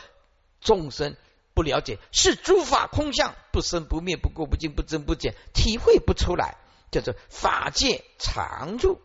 [0.61, 1.15] 众生
[1.55, 6.59] 不了解，是诸法空相，不生不灭，不垢不净，不增不减，体会不出来，
[6.91, 9.01] 叫做法界常住。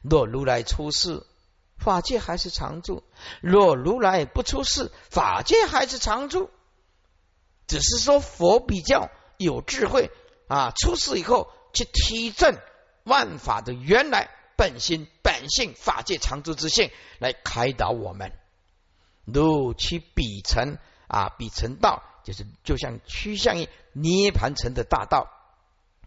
[0.00, 1.26] 若如来出世，
[1.76, 3.02] 法界还是常住；
[3.40, 6.50] 若如来不出世，法界还是常住。
[7.66, 10.12] 只是说佛比较有智慧。
[10.48, 10.72] 啊！
[10.72, 12.58] 出世以后去体证
[13.04, 18.32] 万法的原来本心本性法界常住之性，来开导我们。
[19.24, 25.28] 如其彼成啊，彼成道，就是就像趋向于涅盘成的大道。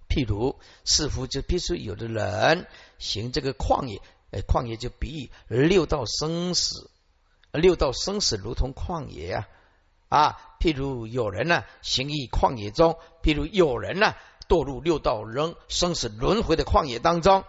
[0.07, 2.67] 譬如似乎就必须有的人
[2.99, 6.89] 行这个旷野，呃，旷野就比喻六道生死，
[7.51, 9.47] 六道生死如同旷野啊
[10.07, 10.54] 啊！
[10.65, 14.15] 譬如有人呢行于旷野中，譬如有人呢。
[14.47, 17.45] 堕入六道人生死轮回的旷野当中，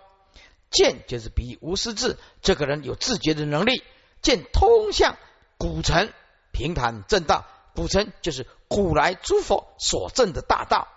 [0.70, 3.84] 见就是比喻无师智，这个人有自觉的能力，
[4.22, 5.18] 见通向
[5.58, 6.10] 古城
[6.52, 10.88] 平坦正道，古城就是古来诸佛所证的大道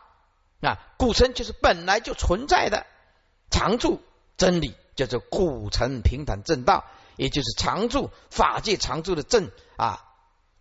[0.62, 2.86] 啊，古城就是本来就存在的
[3.52, 4.02] 常住
[4.38, 6.86] 真理，叫做古城平坦正道，
[7.18, 10.06] 也就是常住法界常住的正啊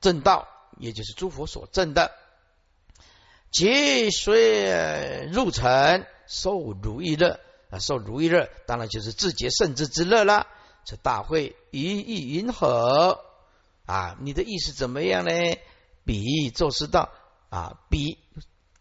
[0.01, 2.13] 正道，也就是诸佛所证的。
[3.51, 10.47] 即随入城受如意乐啊，受如意乐，当然就是自觉圣智之乐了。
[10.85, 13.21] 这大会一意云何
[13.87, 15.33] 啊，你的意思怎么样呢？
[16.05, 17.11] 比做是道
[17.51, 18.19] 啊，比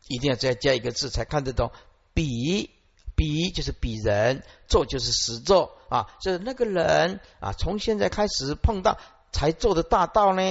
[0.08, 1.72] 一定要再加一个字才看得懂。
[2.14, 2.70] 比
[3.16, 8.98] 比就是比人，做就是实做啊，就是那个人啊，从现在开始碰到
[9.32, 10.42] 才做的大道呢，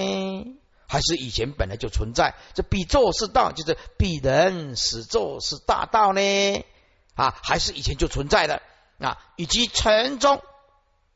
[0.89, 2.35] 还是以前本来就存在？
[2.55, 6.65] 这比做是道，就是比人始做是大道呢？
[7.15, 8.63] 啊，还是以前就存在的
[8.99, 9.19] 啊？
[9.37, 10.43] 以及城中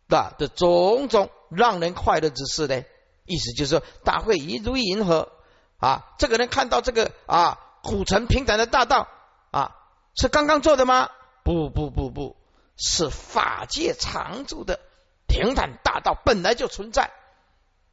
[0.08, 2.82] 的的种种让人快乐之事呢？
[3.26, 5.30] 意思就是说，大会一如银河
[5.78, 6.14] 啊！
[6.18, 9.06] 这个人看到这个啊，古城平坦的大道
[9.52, 9.76] 啊，
[10.16, 11.10] 是刚刚做的吗？
[11.44, 12.36] 不不不不，
[12.76, 14.80] 是法界常住的
[15.28, 17.12] 平坦大道，本来就存在。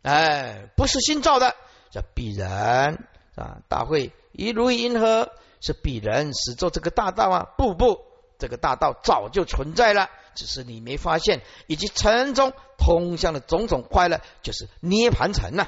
[0.01, 1.55] 哎，不是新造的，
[1.91, 3.59] 叫必然啊！
[3.67, 7.47] 大会一如银河，是必然始作这个大道啊！
[7.57, 8.01] 不不，
[8.37, 10.09] 这个大道早就存在了。
[10.35, 15.67] 只是你没发现，以及城中通向的种种快乐，就是涅盘城呐。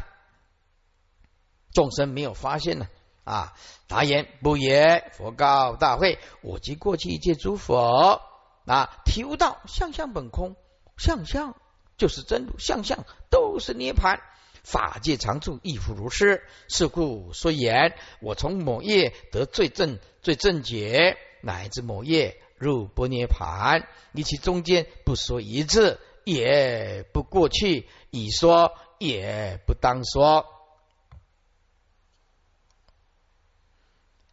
[1.73, 2.87] 众生没有发现呢
[3.23, 3.53] 啊！
[3.87, 8.21] 答言不言，佛告大会：我及过去一切诸佛
[8.65, 10.55] 啊，体悟到相相本空，
[10.97, 11.55] 相相
[11.97, 14.21] 就是真如，相相都是涅盘，
[14.63, 16.43] 法界常住，亦复如是。
[16.67, 22.41] 是故说言：我从某业得最正最正解，乃至某业。
[22.57, 30.45] 入不涅盘，你其中间不说一字，也不过去；已说也不当说。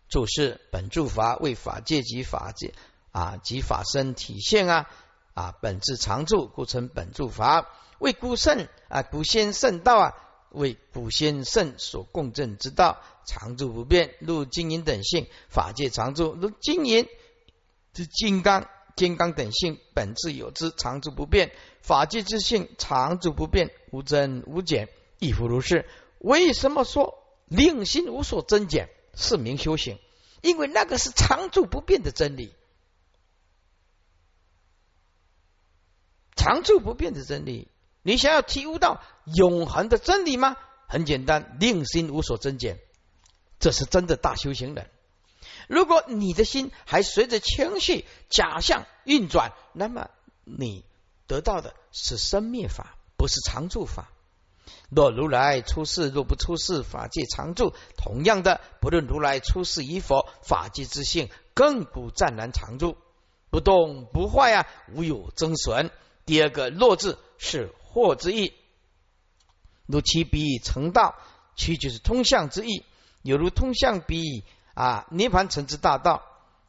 [0.09, 2.75] 注释：本住法为法界及法界
[3.13, 4.91] 啊及法身体现啊
[5.35, 7.69] 啊本质常住，故称本住法。
[7.99, 10.15] 为古圣啊古先圣道啊，
[10.51, 17.09] 为古先圣所共振之道，常住不变，入金银等性，法界常住，如金银。
[17.93, 21.49] 之金刚、金刚等性本质有之，常住不变；
[21.81, 25.89] 法界之性常住不变，无增无减，亦复如是。
[26.19, 29.99] 为什么说令心无所增减，是名修行？
[30.43, 32.55] 因为那个是常住不变的真理，
[36.37, 37.69] 常住不变的真理。
[38.07, 40.57] 你想要体悟到永恒的真理吗？
[40.87, 42.79] 很简单，令心无所增减，
[43.59, 44.89] 这是真的大修行人。
[45.67, 50.09] 如果你的心还随着情绪假象运转，那么
[50.45, 50.85] 你
[51.27, 54.09] 得到的是生灭法，不是常住法。
[54.89, 57.75] 若如来出世，若不出世，法界常住。
[57.97, 62.97] 同样的，不论如来出世与否，法界之性亘古湛然常住，
[63.51, 65.91] 不动不坏啊，无有增损。
[66.25, 67.73] 第二个“若”字是
[68.05, 68.53] 惑之意，
[69.87, 71.15] 如其彼成道，
[71.57, 72.85] 其就是通向之意，
[73.23, 74.45] 有如通向彼。
[74.75, 76.23] 啊，涅盘成之大道，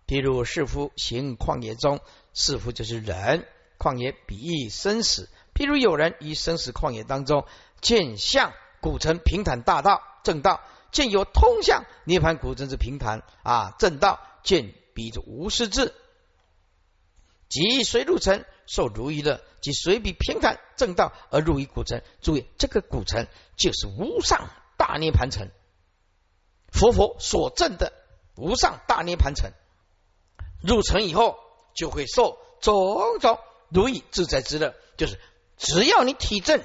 [0.08, 2.00] 譬如是夫行旷野中，
[2.34, 3.46] 士夫就是人，
[3.78, 5.28] 旷野比喻生死。
[5.54, 7.46] 譬如有人于生死旷野当中，
[7.82, 10.62] 见相古城平坦大道正道，
[10.94, 15.94] 见有通向涅盘古城之平坦啊正道，见彼之无师智，
[17.50, 22.02] 即随入城受如意乐，即随彼平坦正道而入于古城。
[22.22, 25.50] 注意，这个古城就是无上大涅盘城。
[26.70, 27.94] 佛佛所证的
[28.36, 29.52] 无上大涅盘城，
[30.62, 31.40] 入城以后
[31.74, 34.76] 就会受种种如意自在之乐。
[34.98, 35.20] 就是
[35.58, 36.62] 只要你体证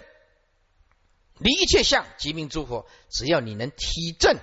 [1.38, 4.36] 离一切相即名诸佛，只要你能体证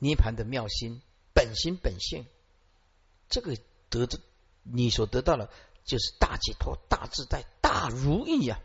[0.00, 1.00] 涅盘的妙心
[1.32, 2.26] 本心本性，
[3.28, 3.56] 这个
[3.90, 4.18] 得的
[4.62, 5.50] 你所得到的，
[5.84, 8.60] 就是大解脱、大自在、大如意呀。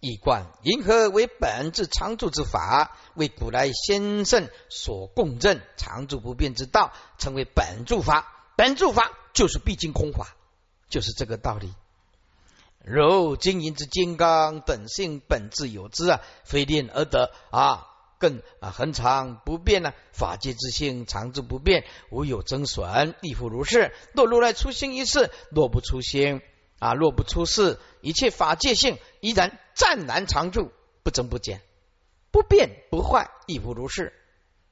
[0.00, 8.52] 一贯银河为本质常住之法，为古来先圣所共振常住不变之道，称为本住法。
[8.56, 10.34] 本住法就是毕竟空法，
[10.88, 11.74] 就是这个道理。
[12.82, 17.86] 如金银之金刚等性本质有之啊，非炼而得啊，
[18.20, 19.92] 更啊恒常不变呢。
[20.12, 23.92] 法界之性常住不变，无有增损，亦复如是。
[24.14, 26.40] 若如来出心一次，若不出心。
[26.82, 26.94] 啊！
[26.94, 30.72] 若不出世，一切法界性依然湛然常住，
[31.02, 31.60] 不增不减，
[32.30, 34.14] 不变不坏，亦复如是。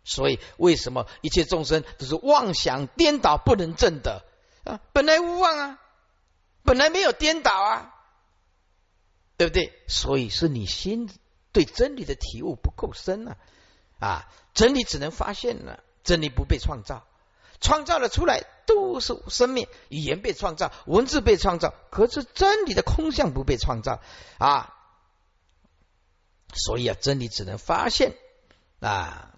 [0.05, 4.25] 所以，为什么一切众生都是妄想颠倒，不能证的
[4.65, 4.81] 啊？
[4.95, 5.79] 本来无妄啊，
[6.63, 7.95] 本来没有颠倒啊，
[9.37, 9.75] 对不对？
[9.87, 11.11] 所以是你心
[11.53, 13.37] 对真理的体悟不够深啊！
[13.99, 17.05] 啊，真理只能发现了，真理不被创造。
[17.61, 24.01] 创造了出来都是生命，语言被创造，文字被创造，可是真理的空相不被创造
[24.39, 24.75] 啊！
[26.55, 28.15] 所以啊，真理只能发现
[28.79, 29.35] 啊，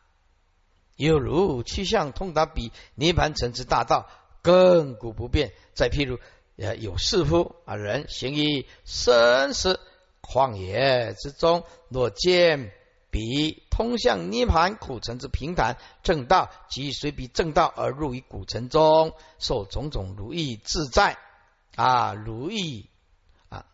[0.97, 4.11] 犹如气象通达比涅盘成之大道，
[4.43, 5.55] 亘古不变。
[5.75, 6.19] 再譬如
[6.79, 7.77] 有是乎啊？
[7.77, 9.81] 人行于生死
[10.23, 12.73] 旷野之中，若见
[13.11, 21.19] 彼通向涅盘苦城之平坦正道，即随彼正道而入于古城中，受种种如意自在
[21.75, 22.89] 啊，如意
[23.49, 23.67] 啊，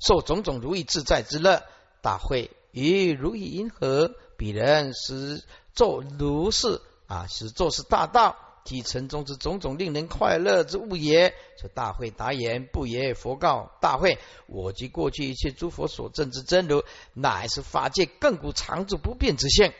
[0.00, 1.62] 受种种如意自在之乐。
[2.00, 4.14] 大会于如意因何？
[4.36, 8.36] 彼人是作如是啊，是作是大道。
[8.64, 11.34] 体城中之种种令人快乐之物也。
[11.58, 13.14] 这大会答言不也？
[13.14, 19.72] 佛告大会：我及过去一切诸佛所证之真如，乃是法界亘古常住不变之性。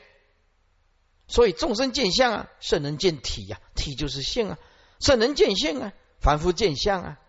[1.28, 4.58] 所以众生见相啊，圣人见体呀，体就是性啊；
[5.00, 7.20] 圣人见性啊，凡夫见相啊，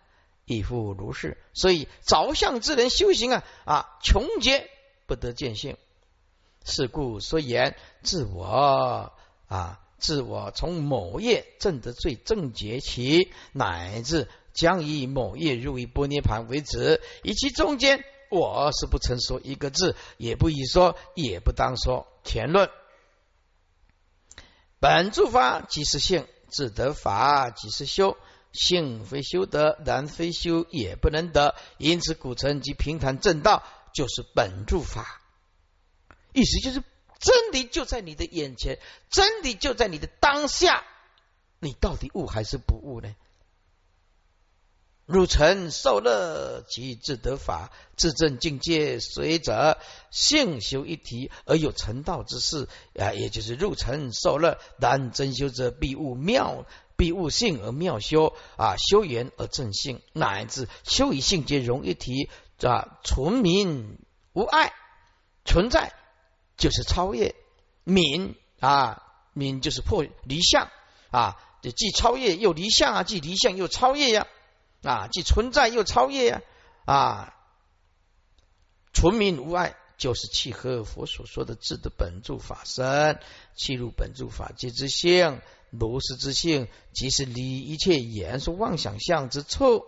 [0.44, 1.38] 亦复如是。
[1.54, 4.68] 所以着相之人修行啊啊，穷劫
[5.06, 5.76] 不得见性。
[6.66, 9.12] 是故所言自我
[9.48, 9.83] 啊。
[10.04, 22.06] 自我从某业正得最正觉起，乃至将以某业入于波涅盘为止，以其中间，我是不曾说一个字，也不宜说，也不当说。
[22.22, 22.68] 前论
[24.78, 28.18] 本诸法即是性，自得法即是修，
[28.52, 31.54] 性非修得，然非修也不能得。
[31.78, 33.62] 因此古城及平坦正道
[33.94, 35.22] 就是本住法，
[36.34, 36.82] 意思就是。
[37.24, 40.84] 真理就在你的眼前，真理就在你的当下，
[41.58, 43.16] 你到底悟还是不悟呢？
[45.06, 49.78] 入尘受乐即自得法，自证境界，随着
[50.10, 52.68] 性修一体而有成道之事
[52.98, 54.58] 啊，也就是入尘受乐。
[54.78, 56.66] 然真修者必悟妙，
[56.96, 62.28] 必悟性而妙修啊，修缘而正性，乃至修以性皆融一体
[62.60, 63.98] 啊，纯明
[64.34, 64.74] 无碍
[65.46, 65.94] 存在。
[66.56, 67.34] 就是超越
[67.84, 69.02] 泯啊，
[69.34, 70.70] 泯就是破离相
[71.10, 74.26] 啊，这既超越又离相啊，既离相又超越呀
[74.82, 76.42] 啊，既存在又超越呀
[76.84, 77.34] 啊，
[78.92, 83.18] 纯明无碍，就是契合佛所说的智的本住法身，
[83.56, 85.40] 契入本住法界之性，
[85.70, 89.84] 如是之性，即是离一切言说妄想相之处，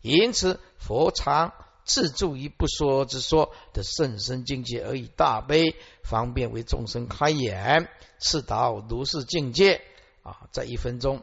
[0.00, 1.52] 因此佛常。
[1.88, 5.74] 自助于不说之说的甚深境界而以大悲
[6.04, 9.80] 方便为众生开眼，赐导如是境界
[10.22, 10.46] 啊！
[10.52, 11.22] 在一分钟，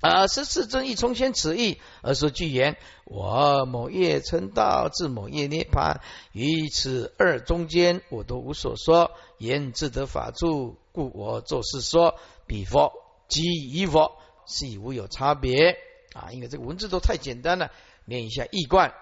[0.00, 2.76] 而十四尊亦从先此意，而说具言：
[3.06, 9.10] 我某夜成道，至某夜涅盘，于此二中间，我都无所说。
[9.38, 12.14] 言自得法住，故我作是说。
[12.46, 12.92] 彼佛
[13.26, 15.76] 即以佛，是无有差别
[16.14, 16.30] 啊！
[16.30, 17.72] 因为这个文字都太简单了，
[18.04, 18.94] 念一下易观。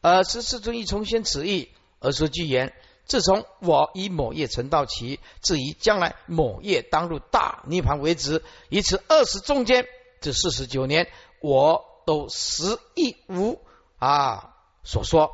[0.00, 1.68] 而十四尊亦重宣此意，
[2.00, 2.72] 而说句言：
[3.04, 9.86] 自从我以某业成道起，至于将来某业当入大涅盘为止，以此二十中间
[10.20, 11.08] 这四十九年，
[11.40, 13.60] 我都实亦无
[13.98, 15.32] 啊所说。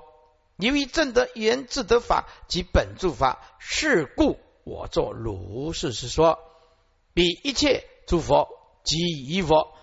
[0.57, 6.39] 由于正得原自得法及本住法，是故我作如是是说，
[7.13, 8.49] 比一切诸佛
[8.85, 9.75] 及一佛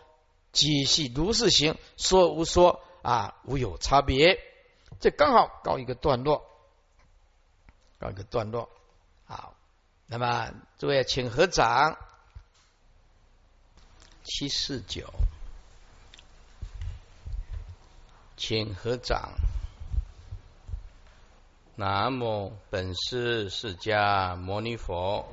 [0.53, 4.39] 即系如是行，说无说啊，无有差别。
[5.01, 6.45] 这刚好告一个段落，
[7.99, 8.69] 告一个段落。
[9.25, 9.55] 好，
[10.05, 11.97] 那么诸位请合掌，
[14.23, 15.11] 七四九，
[18.37, 19.31] 请合掌。
[21.75, 25.27] 南无本师释迦牟尼佛。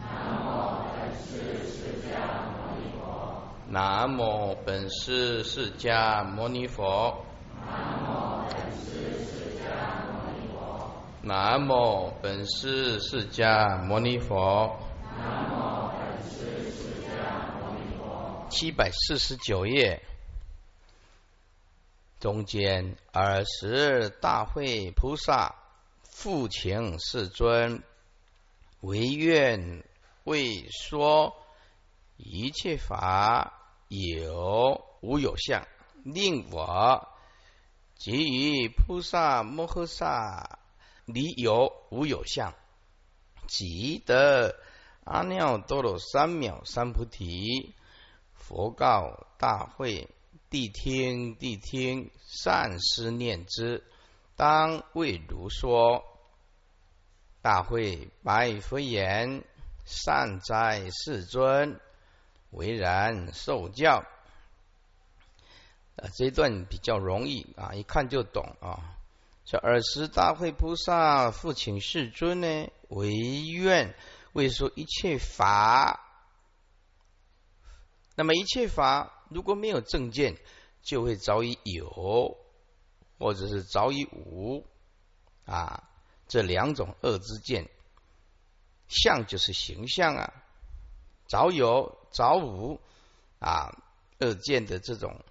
[0.00, 2.14] 南无本师释迦
[2.48, 3.42] 牟尼佛。
[3.68, 7.22] 南无本师释迦牟尼佛。
[7.66, 8.19] 南无
[11.22, 14.74] 南无本师释迦牟尼佛。
[15.18, 18.46] 南无本师释迦牟尼佛。
[18.48, 20.02] 七百四十九页，
[22.20, 25.56] 中间尔时大会菩萨
[26.04, 27.82] 复请世尊，
[28.80, 29.84] 唯愿
[30.24, 31.36] 为说
[32.16, 33.52] 一切法
[33.88, 35.68] 有无有相，
[36.02, 37.06] 令我
[37.98, 40.59] 给予菩萨摩诃萨。
[41.12, 42.54] 离有无有相，
[43.46, 44.56] 即得
[45.04, 47.74] 阿耨多罗三藐三菩提。
[48.34, 50.08] 佛告大会：
[50.50, 53.84] 谛听，谛听，善思念之，
[54.36, 56.04] 当为如说。
[57.42, 59.44] 大会白佛言：
[59.86, 61.80] 善哉，世尊，
[62.50, 64.04] 为然受教。
[65.96, 68.99] 啊，这一段比较容易啊，一看就懂啊。
[69.44, 73.94] 这尔时大会菩萨复请世尊呢，为愿
[74.32, 76.06] 为说一切法。
[78.14, 80.36] 那么一切法如果没有正见，
[80.82, 82.36] 就会早已有，
[83.18, 84.66] 或者是早已无
[85.46, 85.88] 啊，
[86.28, 87.68] 这两种恶之见，
[88.88, 90.32] 相就是形象啊，
[91.26, 92.80] 早有早无
[93.38, 93.82] 啊，
[94.18, 95.24] 恶见的这种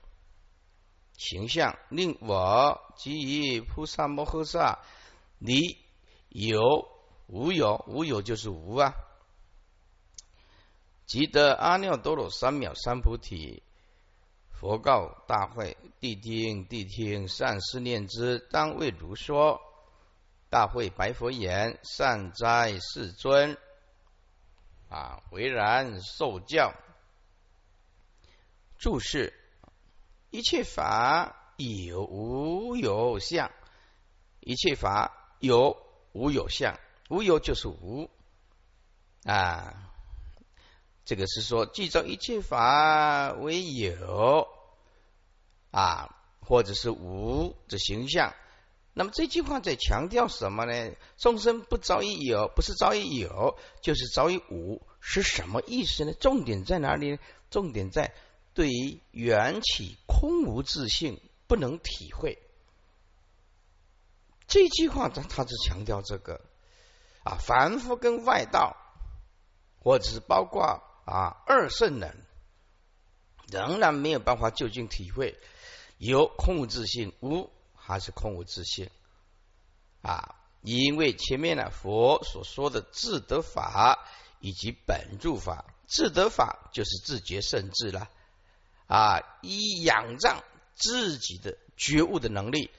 [1.20, 4.80] 形象，令我基于菩萨摩诃萨，
[5.38, 5.78] 你
[6.30, 6.90] 有
[7.28, 8.94] 无有无有就是无啊，
[11.06, 13.62] 即得阿耨多罗三藐三菩提。
[14.50, 17.28] 佛告大会：谛听，谛听！
[17.28, 19.62] 善思念之，当为如说。
[20.50, 23.56] 大会白佛言：“善哉，世尊！
[24.90, 26.74] 啊，为然受教。
[28.80, 29.39] 注释：
[30.32, 33.52] 一切法有无有相，
[34.40, 35.78] 一切法有
[36.14, 38.10] 无有相，无有就是无
[39.24, 39.86] 啊。”
[41.06, 44.48] 这个是说，记造一切法为有
[45.72, 48.36] 啊，或者是无的形象。
[48.94, 50.92] 那么这句话在强调什么呢？
[51.18, 56.14] 众生不早已有，不是早已有，就是早已无，是什么意思呢？
[56.14, 57.18] 重点在哪里呢？
[57.50, 58.14] 重点在
[58.60, 62.38] 对于缘起空无自性不能体会。
[64.50, 66.42] 这句话他他是强调这个
[67.24, 68.76] 啊，凡夫跟外道，
[69.80, 70.84] 或者是包括。
[71.06, 72.24] 啊，二圣人
[73.48, 75.40] 仍然没有办法就近体会
[75.98, 78.92] 有空无自性，无还是空无自性
[80.02, 80.36] 啊？
[80.62, 84.06] 因为前面呢，佛所说的自得法
[84.40, 88.08] 以及本住法，自得法就是自觉圣智了
[88.90, 90.44] 啊，以仰仗
[90.76, 92.72] 自己的觉悟的能力；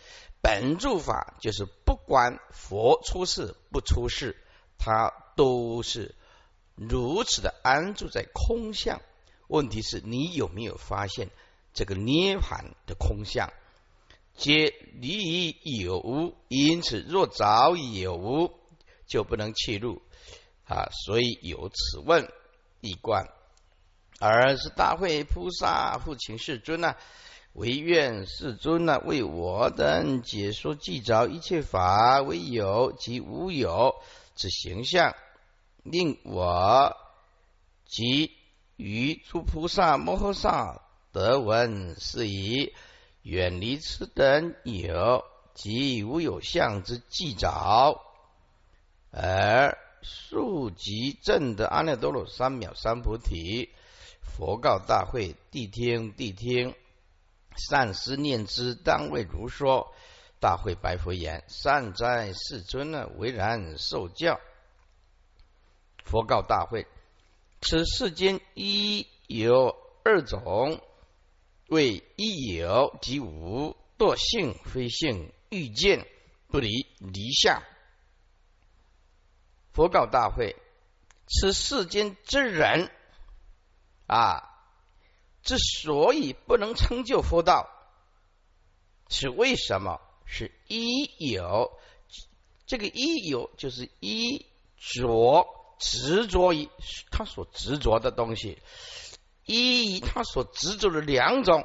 [0.43, 4.37] 本住法就是不管佛出世不出世，
[4.77, 6.15] 他都是。
[6.75, 9.03] 如此的安住在空相，
[9.49, 11.29] 问题是你有没有发现
[11.75, 13.53] 这个涅盘的空相？
[14.35, 18.51] 皆离于有无，因此若早已有无，
[19.07, 20.01] 就不能切入
[20.65, 20.89] 啊。
[21.05, 22.33] 所以有此问
[22.81, 23.29] 一观，
[24.21, 26.95] 而是大会菩萨复请世尊呐，
[27.55, 33.95] 唯愿世尊呐为我等解说记着一切法为有及无有
[34.37, 35.17] 之形象。
[35.83, 36.95] 令我
[37.87, 38.33] 及
[38.77, 42.75] 于诸菩萨摩诃萨得闻是以
[43.23, 47.99] 远离此等有及无有相之记着，
[49.11, 53.71] 而速即证的阿耨多罗三藐三菩提。
[54.23, 56.75] 佛告大会：谛听，谛听！
[57.57, 59.93] 善思念之，当为如说。
[60.41, 63.07] 大会白佛言：善哉，世尊呢？
[63.19, 64.41] 为然受教。
[66.03, 66.87] 佛告大会：
[67.61, 70.81] 此世间一有二种，
[71.69, 76.07] 为一有即无，惰性非性，欲见
[76.47, 77.63] 不离离相。
[79.75, 80.57] 佛告大会：
[81.27, 82.91] 此世间之人
[84.11, 84.43] 啊，
[85.43, 87.71] 之所以不能成就佛道，
[89.09, 90.01] 是为什么？
[90.27, 91.71] 是一有，
[92.67, 94.47] 这个一有就是一
[94.77, 95.57] 着。
[95.83, 96.69] 执着于
[97.11, 98.59] 他所执着的东西，
[99.47, 101.65] 一他所执着的两种，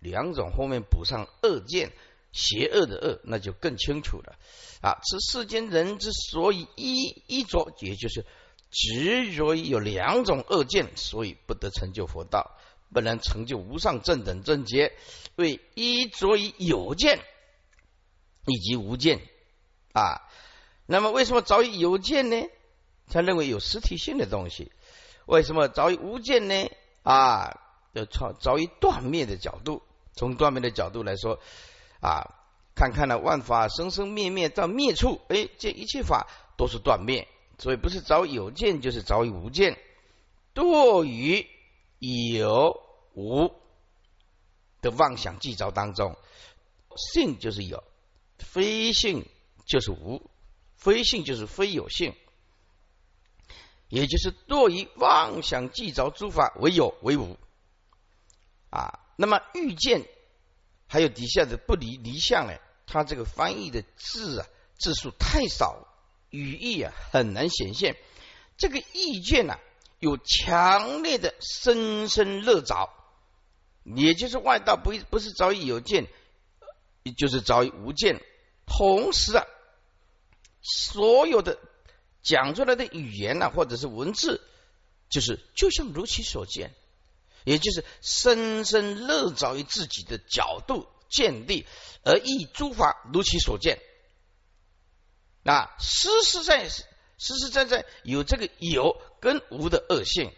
[0.00, 1.92] 两种后面补上恶见，
[2.30, 4.36] 邪恶的恶，那就更清楚了
[4.82, 5.00] 啊！
[5.02, 8.26] 此世间人之所以一一着，也就是
[8.72, 12.56] 执着于有两种恶见，所以不得成就佛道，
[12.92, 14.92] 不能成就无上正等正觉，
[15.36, 17.20] 为一着于有见
[18.46, 19.20] 以及无见
[19.92, 20.22] 啊。
[20.86, 22.42] 那么为什么早已有见呢？
[23.08, 24.72] 他认为有实体性的东西，
[25.26, 26.70] 为什么早于无见呢？
[27.02, 27.60] 啊，
[27.92, 29.82] 要从着于断灭的角度，
[30.14, 31.38] 从断灭的角度来说，
[32.00, 32.34] 啊，
[32.74, 37.28] 看看呢，万法生生灭灭到灭处，哎，这一切法都是断灭，
[37.62, 39.78] 所以不是找有见，就是找无见，
[40.52, 41.46] 多于
[42.00, 42.82] 有
[43.14, 43.54] 无
[44.80, 46.16] 的妄想计着当中，
[46.96, 47.84] 性就是有，
[48.36, 49.24] 非性
[49.64, 50.28] 就是无，
[50.74, 52.16] 非性就是非有性。
[53.88, 57.38] 也就是堕于妄想计着诸法为有为无。
[58.70, 60.04] 啊，那么遇见
[60.88, 62.58] 还有底下的不离离相呢，
[62.88, 64.46] 他这个翻译的字啊
[64.80, 65.66] 字数太少。
[65.66, 65.91] 了，
[66.32, 67.96] 语义啊很难显现。
[68.56, 69.54] 这个意见呢
[70.00, 72.90] 有强烈的深深乐着，
[73.84, 76.08] 也就是外道不不是早已有见，
[77.16, 78.20] 就是早已无见。
[78.66, 79.44] 同时啊，
[80.60, 81.58] 所有的。
[82.24, 84.40] 讲出来的语言呢，或者是文字，
[85.10, 86.72] 就是就像如其所见，
[87.42, 91.66] 也就是深深乐着于自己的角度见地，
[92.04, 93.80] 而依诸法如其所见。
[95.42, 96.84] 那，实实在实
[97.18, 100.32] 实在在有这个有跟无的恶性，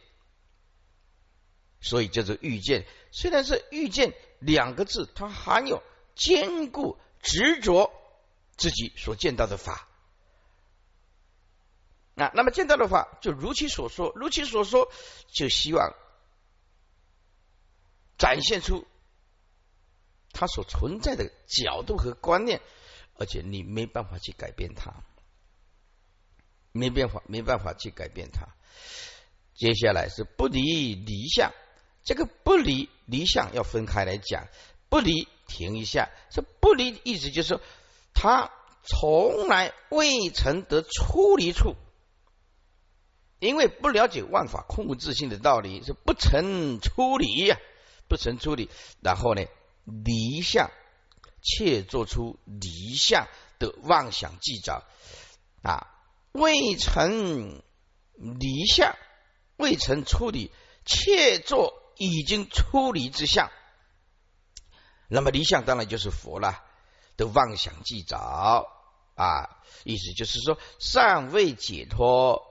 [1.80, 2.86] 所以叫做遇见。
[3.12, 5.82] 虽然是遇见两个字，它含有
[6.14, 7.92] 坚固执着
[8.56, 9.88] 自己所见到的法。
[12.16, 14.90] 啊，那么见到的法就如其所说，如其所说，
[15.32, 15.94] 就希望
[18.16, 18.86] 展现出
[20.32, 22.62] 它所存在的角度和观念。
[23.16, 24.92] 而且你没办法去改变它，
[26.72, 28.48] 没办法，没办法去改变它。
[29.54, 31.52] 接下来是不离离相，
[32.02, 34.48] 这个不离离相要分开来讲。
[34.88, 37.58] 不离，停一下，这不离意思就是，
[38.12, 38.52] 他
[38.84, 41.74] 从来未曾得出离处，
[43.40, 47.58] 因为不了解万法空无自性的道理，是不曾出离呀，
[48.08, 48.68] 不曾出离。
[49.00, 49.44] 然后呢，
[49.84, 50.70] 离相。
[51.44, 53.28] 切做出离相
[53.58, 54.82] 的妄想计着
[55.62, 55.86] 啊，
[56.32, 57.62] 未曾
[58.14, 58.96] 离相，
[59.56, 60.50] 未曾出离，
[60.86, 63.50] 切做已经出离之相。
[65.06, 66.64] 那么离相当然就是佛了
[67.18, 68.16] 的妄想计着
[69.14, 72.42] 啊，意思就是说尚未解脱，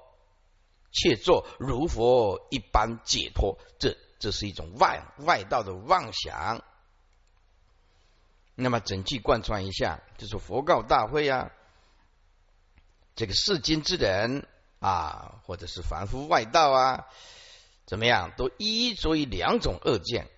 [0.92, 6.64] 切做如佛一般解脱，这这是一种外外道的妄想。
[8.56, 11.52] 那么整句贯穿一下，就是佛告大会啊，
[13.16, 14.48] 这个世间之人
[14.80, 17.08] 啊，或者是凡夫外道啊，
[17.86, 20.30] 怎么样，都依着于两种恶见，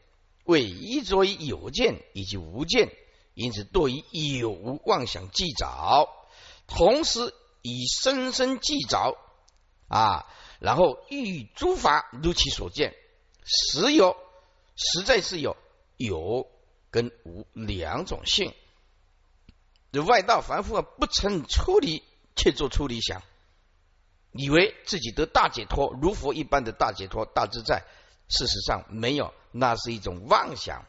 [0.45, 2.89] 为依着于有见以及无见，
[3.33, 6.07] 因此对于有无妄想计着，
[6.67, 9.17] 同时以深深计着
[9.89, 10.25] 啊，
[10.59, 12.95] 然后欲诸法如其所见，
[13.43, 14.15] 实有，
[14.77, 15.57] 实在是有
[15.97, 16.49] 有。
[16.95, 18.53] 跟无两种性，
[19.91, 22.01] 这外道凡夫啊，不曾出离，
[22.37, 23.21] 却做出离想，
[24.31, 27.83] 以为自己得大解脱，如佛一般的大解脱、大自在，
[28.29, 30.85] 事实上没有，那是一种妄想。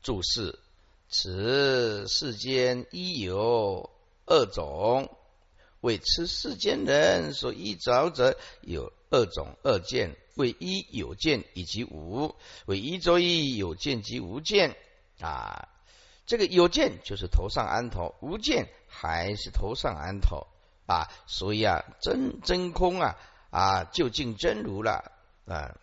[0.00, 0.58] 注释：
[1.10, 3.90] 此世间一有
[4.24, 5.14] 二种，
[5.84, 10.16] 为此世间人所依着者，有二种二见。
[10.34, 14.76] 为一有见以及无，为一作一有见及无见
[15.20, 15.68] 啊。
[16.26, 20.46] 这个有见就是头上安头，无见还是头上安头
[20.86, 21.06] 啊。
[21.26, 23.16] 所以啊，真真空啊
[23.50, 25.12] 啊，究竟真如了
[25.44, 25.76] 啊。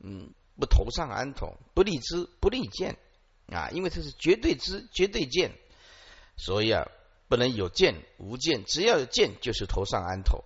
[0.00, 2.98] 嗯，不头上安头，不立知，不立见
[3.46, 5.52] 啊，因为它是绝对知、绝对见，
[6.36, 6.86] 所以啊，
[7.30, 10.44] 不能有见无见，只要有见就是头上安头。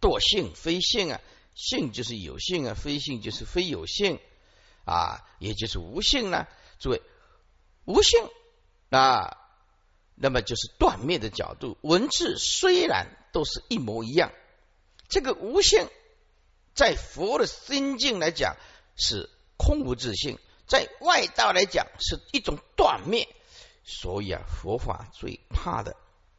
[0.00, 1.20] 惰性非性啊。
[1.56, 4.18] 性就是有性啊，非性就是非有性
[4.84, 6.48] 啊，也就是无性呢。
[6.80, 7.00] 诸位，
[7.84, 8.28] 无性
[8.90, 9.36] 啊，
[10.16, 11.78] 那么就是断灭的角度。
[11.80, 14.32] 文字虽然都是一模一样，
[15.08, 15.88] 这个无性
[16.74, 18.56] 在佛的心境来讲
[18.96, 23.28] 是空无自性，在外道来讲是一种断灭。
[23.84, 25.94] 所以啊，佛法最怕的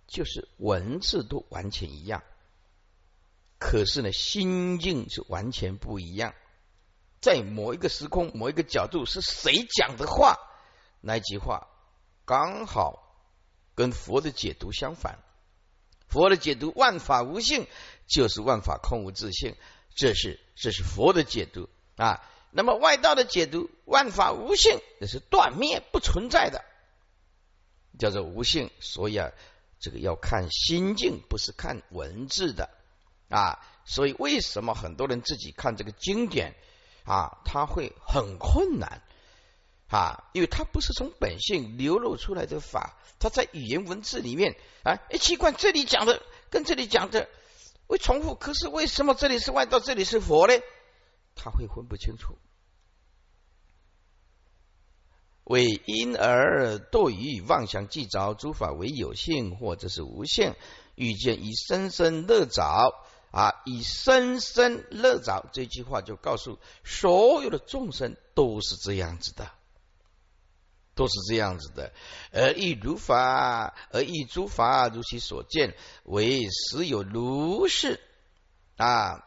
[0.07, 2.23] 就是文字都完全一样。
[3.59, 6.33] 可是呢，心境是完全不一样。
[7.21, 10.37] 在某一个时空、某一个角度，是谁讲的话？
[11.01, 11.67] 那句话
[12.25, 13.15] 刚好
[13.75, 15.19] 跟佛的解读相反。
[16.07, 17.67] 佛的解读“万法无性”，
[18.07, 19.55] 就是万法空无自性，
[19.95, 22.23] 这是这是佛的解读啊。
[22.51, 26.63] 那么外道的解读“万法无性”，那是断灭不存在的，
[27.97, 28.69] 叫做无性。
[28.79, 29.31] 所以啊，
[29.79, 32.69] 这个要看心境，不是看文字的。
[33.29, 36.53] 啊，所以为什么很多人自己看这个经典
[37.05, 39.01] 啊，他会很困难
[39.89, 40.29] 啊？
[40.33, 46.21] 因为他不是从本性流露出来的法，他在语言文字里面啊，哎，奇怪，这里讲的
[46.51, 47.27] 跟这里讲的
[47.87, 50.53] 会重复，可是为什么这里是外道，这里是佛呢？
[51.35, 52.37] 他会分不清楚。
[55.45, 60.53] 为因而堕于妄想计着诸法为有性或者是无性，
[60.95, 62.93] 遇见以生生乐着。
[63.31, 63.51] 啊！
[63.65, 69.51] 以生生乐着这句话就告诉所有的众生都是这样子的，
[70.95, 71.91] 都是这样子的。
[72.31, 75.75] 而亦如法，而亦诸法如其所见，
[76.05, 77.99] 为实有如是
[78.77, 79.25] 啊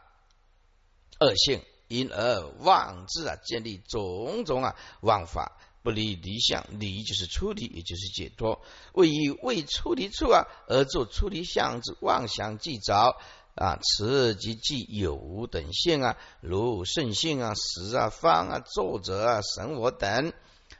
[1.19, 8.61] 恶性，因而妄自啊建立种种啊妄法，不离离相，离就是出离，也就是解脱。
[8.93, 13.15] 为以未出离处啊而作出离相之妄想计着。
[13.55, 20.31] 啊，此即即有无等性啊，如圣性啊、实啊、方啊、作者啊、神我等，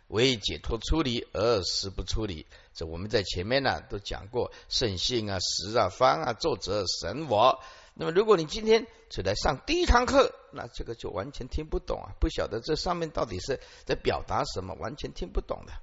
[0.08, 2.46] 为解脱出离而实不出离。
[2.74, 7.60] 这我们在前面呢都讲过，圣性啊、实啊、方啊、作者、神我。
[7.94, 15.74] 那么如果你今天只来上第一堂课，那这个就完全听不懂啊，不晓得这上面到底是在表达什么，完全听不懂的。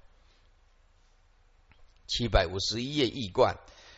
[2.06, 3.56] 七百五十一页易观，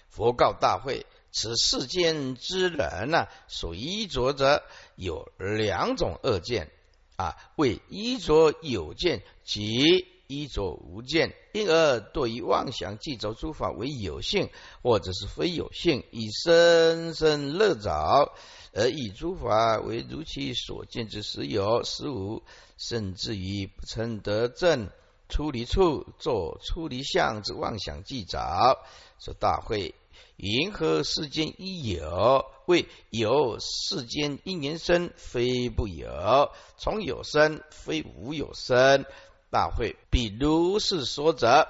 [0.08, 1.06] 佛告大会。
[1.30, 4.64] 此世间之人呢，所依着者
[4.96, 6.72] 有两种恶见
[7.16, 14.50] 啊，为依着有见及依着无见，因而对于妄想记着诸法为有性，
[14.82, 18.30] 或者是非有性，以生生乐着，
[18.74, 22.42] 而以诸法为如其所见之实有实无，
[22.76, 24.90] 甚至于不曾得正
[25.30, 28.78] 出离处，作出离相之妄想记着，
[29.18, 29.94] 说大会。
[30.36, 32.44] 云何世间一有？
[32.66, 39.04] 为有世间因缘生，非不有；从有生，非无有生。
[39.50, 41.68] 大会比如是说者，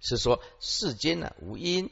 [0.00, 1.90] 是说世间呢无因。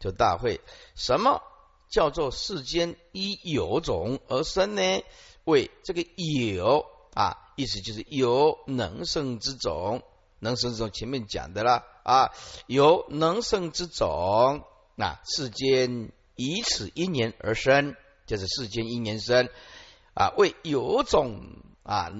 [0.00, 0.60] 就大会，
[0.94, 1.42] 什么
[1.90, 5.02] 叫做世间依有种而生呢？
[5.42, 10.04] 为这个有啊，意思就是有能生之种，
[10.38, 12.30] 能生之种前面讲的了啊，
[12.68, 14.62] 有能生之种。
[14.94, 19.48] 那世间以此因缘而生，就是世间因缘生
[20.14, 21.40] 啊，为有种
[21.82, 22.12] 啊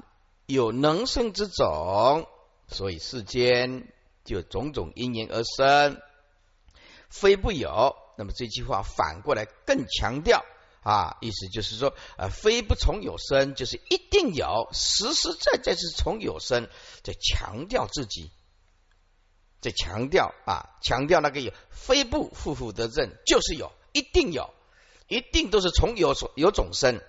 [0.46, 2.26] 有能生之种，
[2.68, 3.92] 所以世间
[4.24, 6.00] 就种种因缘而生，
[7.08, 7.96] 非不有。
[8.16, 10.44] 那么这句话反过来更强调
[10.82, 16.68] 啊，意思就是说啊，非不从有生，就是一定有，实实在在是从有生，
[17.02, 18.30] 在强调自己。
[19.60, 24.54] 在强调啊，强调那个有非不负负得正，就是有，一定有，
[25.08, 27.00] 一定都是从有所有种生，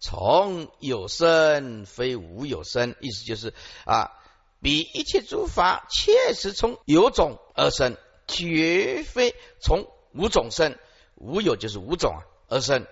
[0.00, 3.52] 从有生非无有生，意思就是
[3.84, 4.10] 啊，
[4.60, 7.96] 比一切诸法确实从有种而生，
[8.26, 10.78] 绝非从无种生，
[11.16, 12.14] 无有就是无种
[12.48, 12.86] 而生，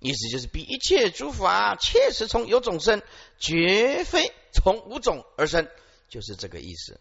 [0.00, 3.00] 意思就是比一切诸法确实从有种生，
[3.38, 5.68] 绝非从无种而生。
[6.08, 6.98] 就是这个意思。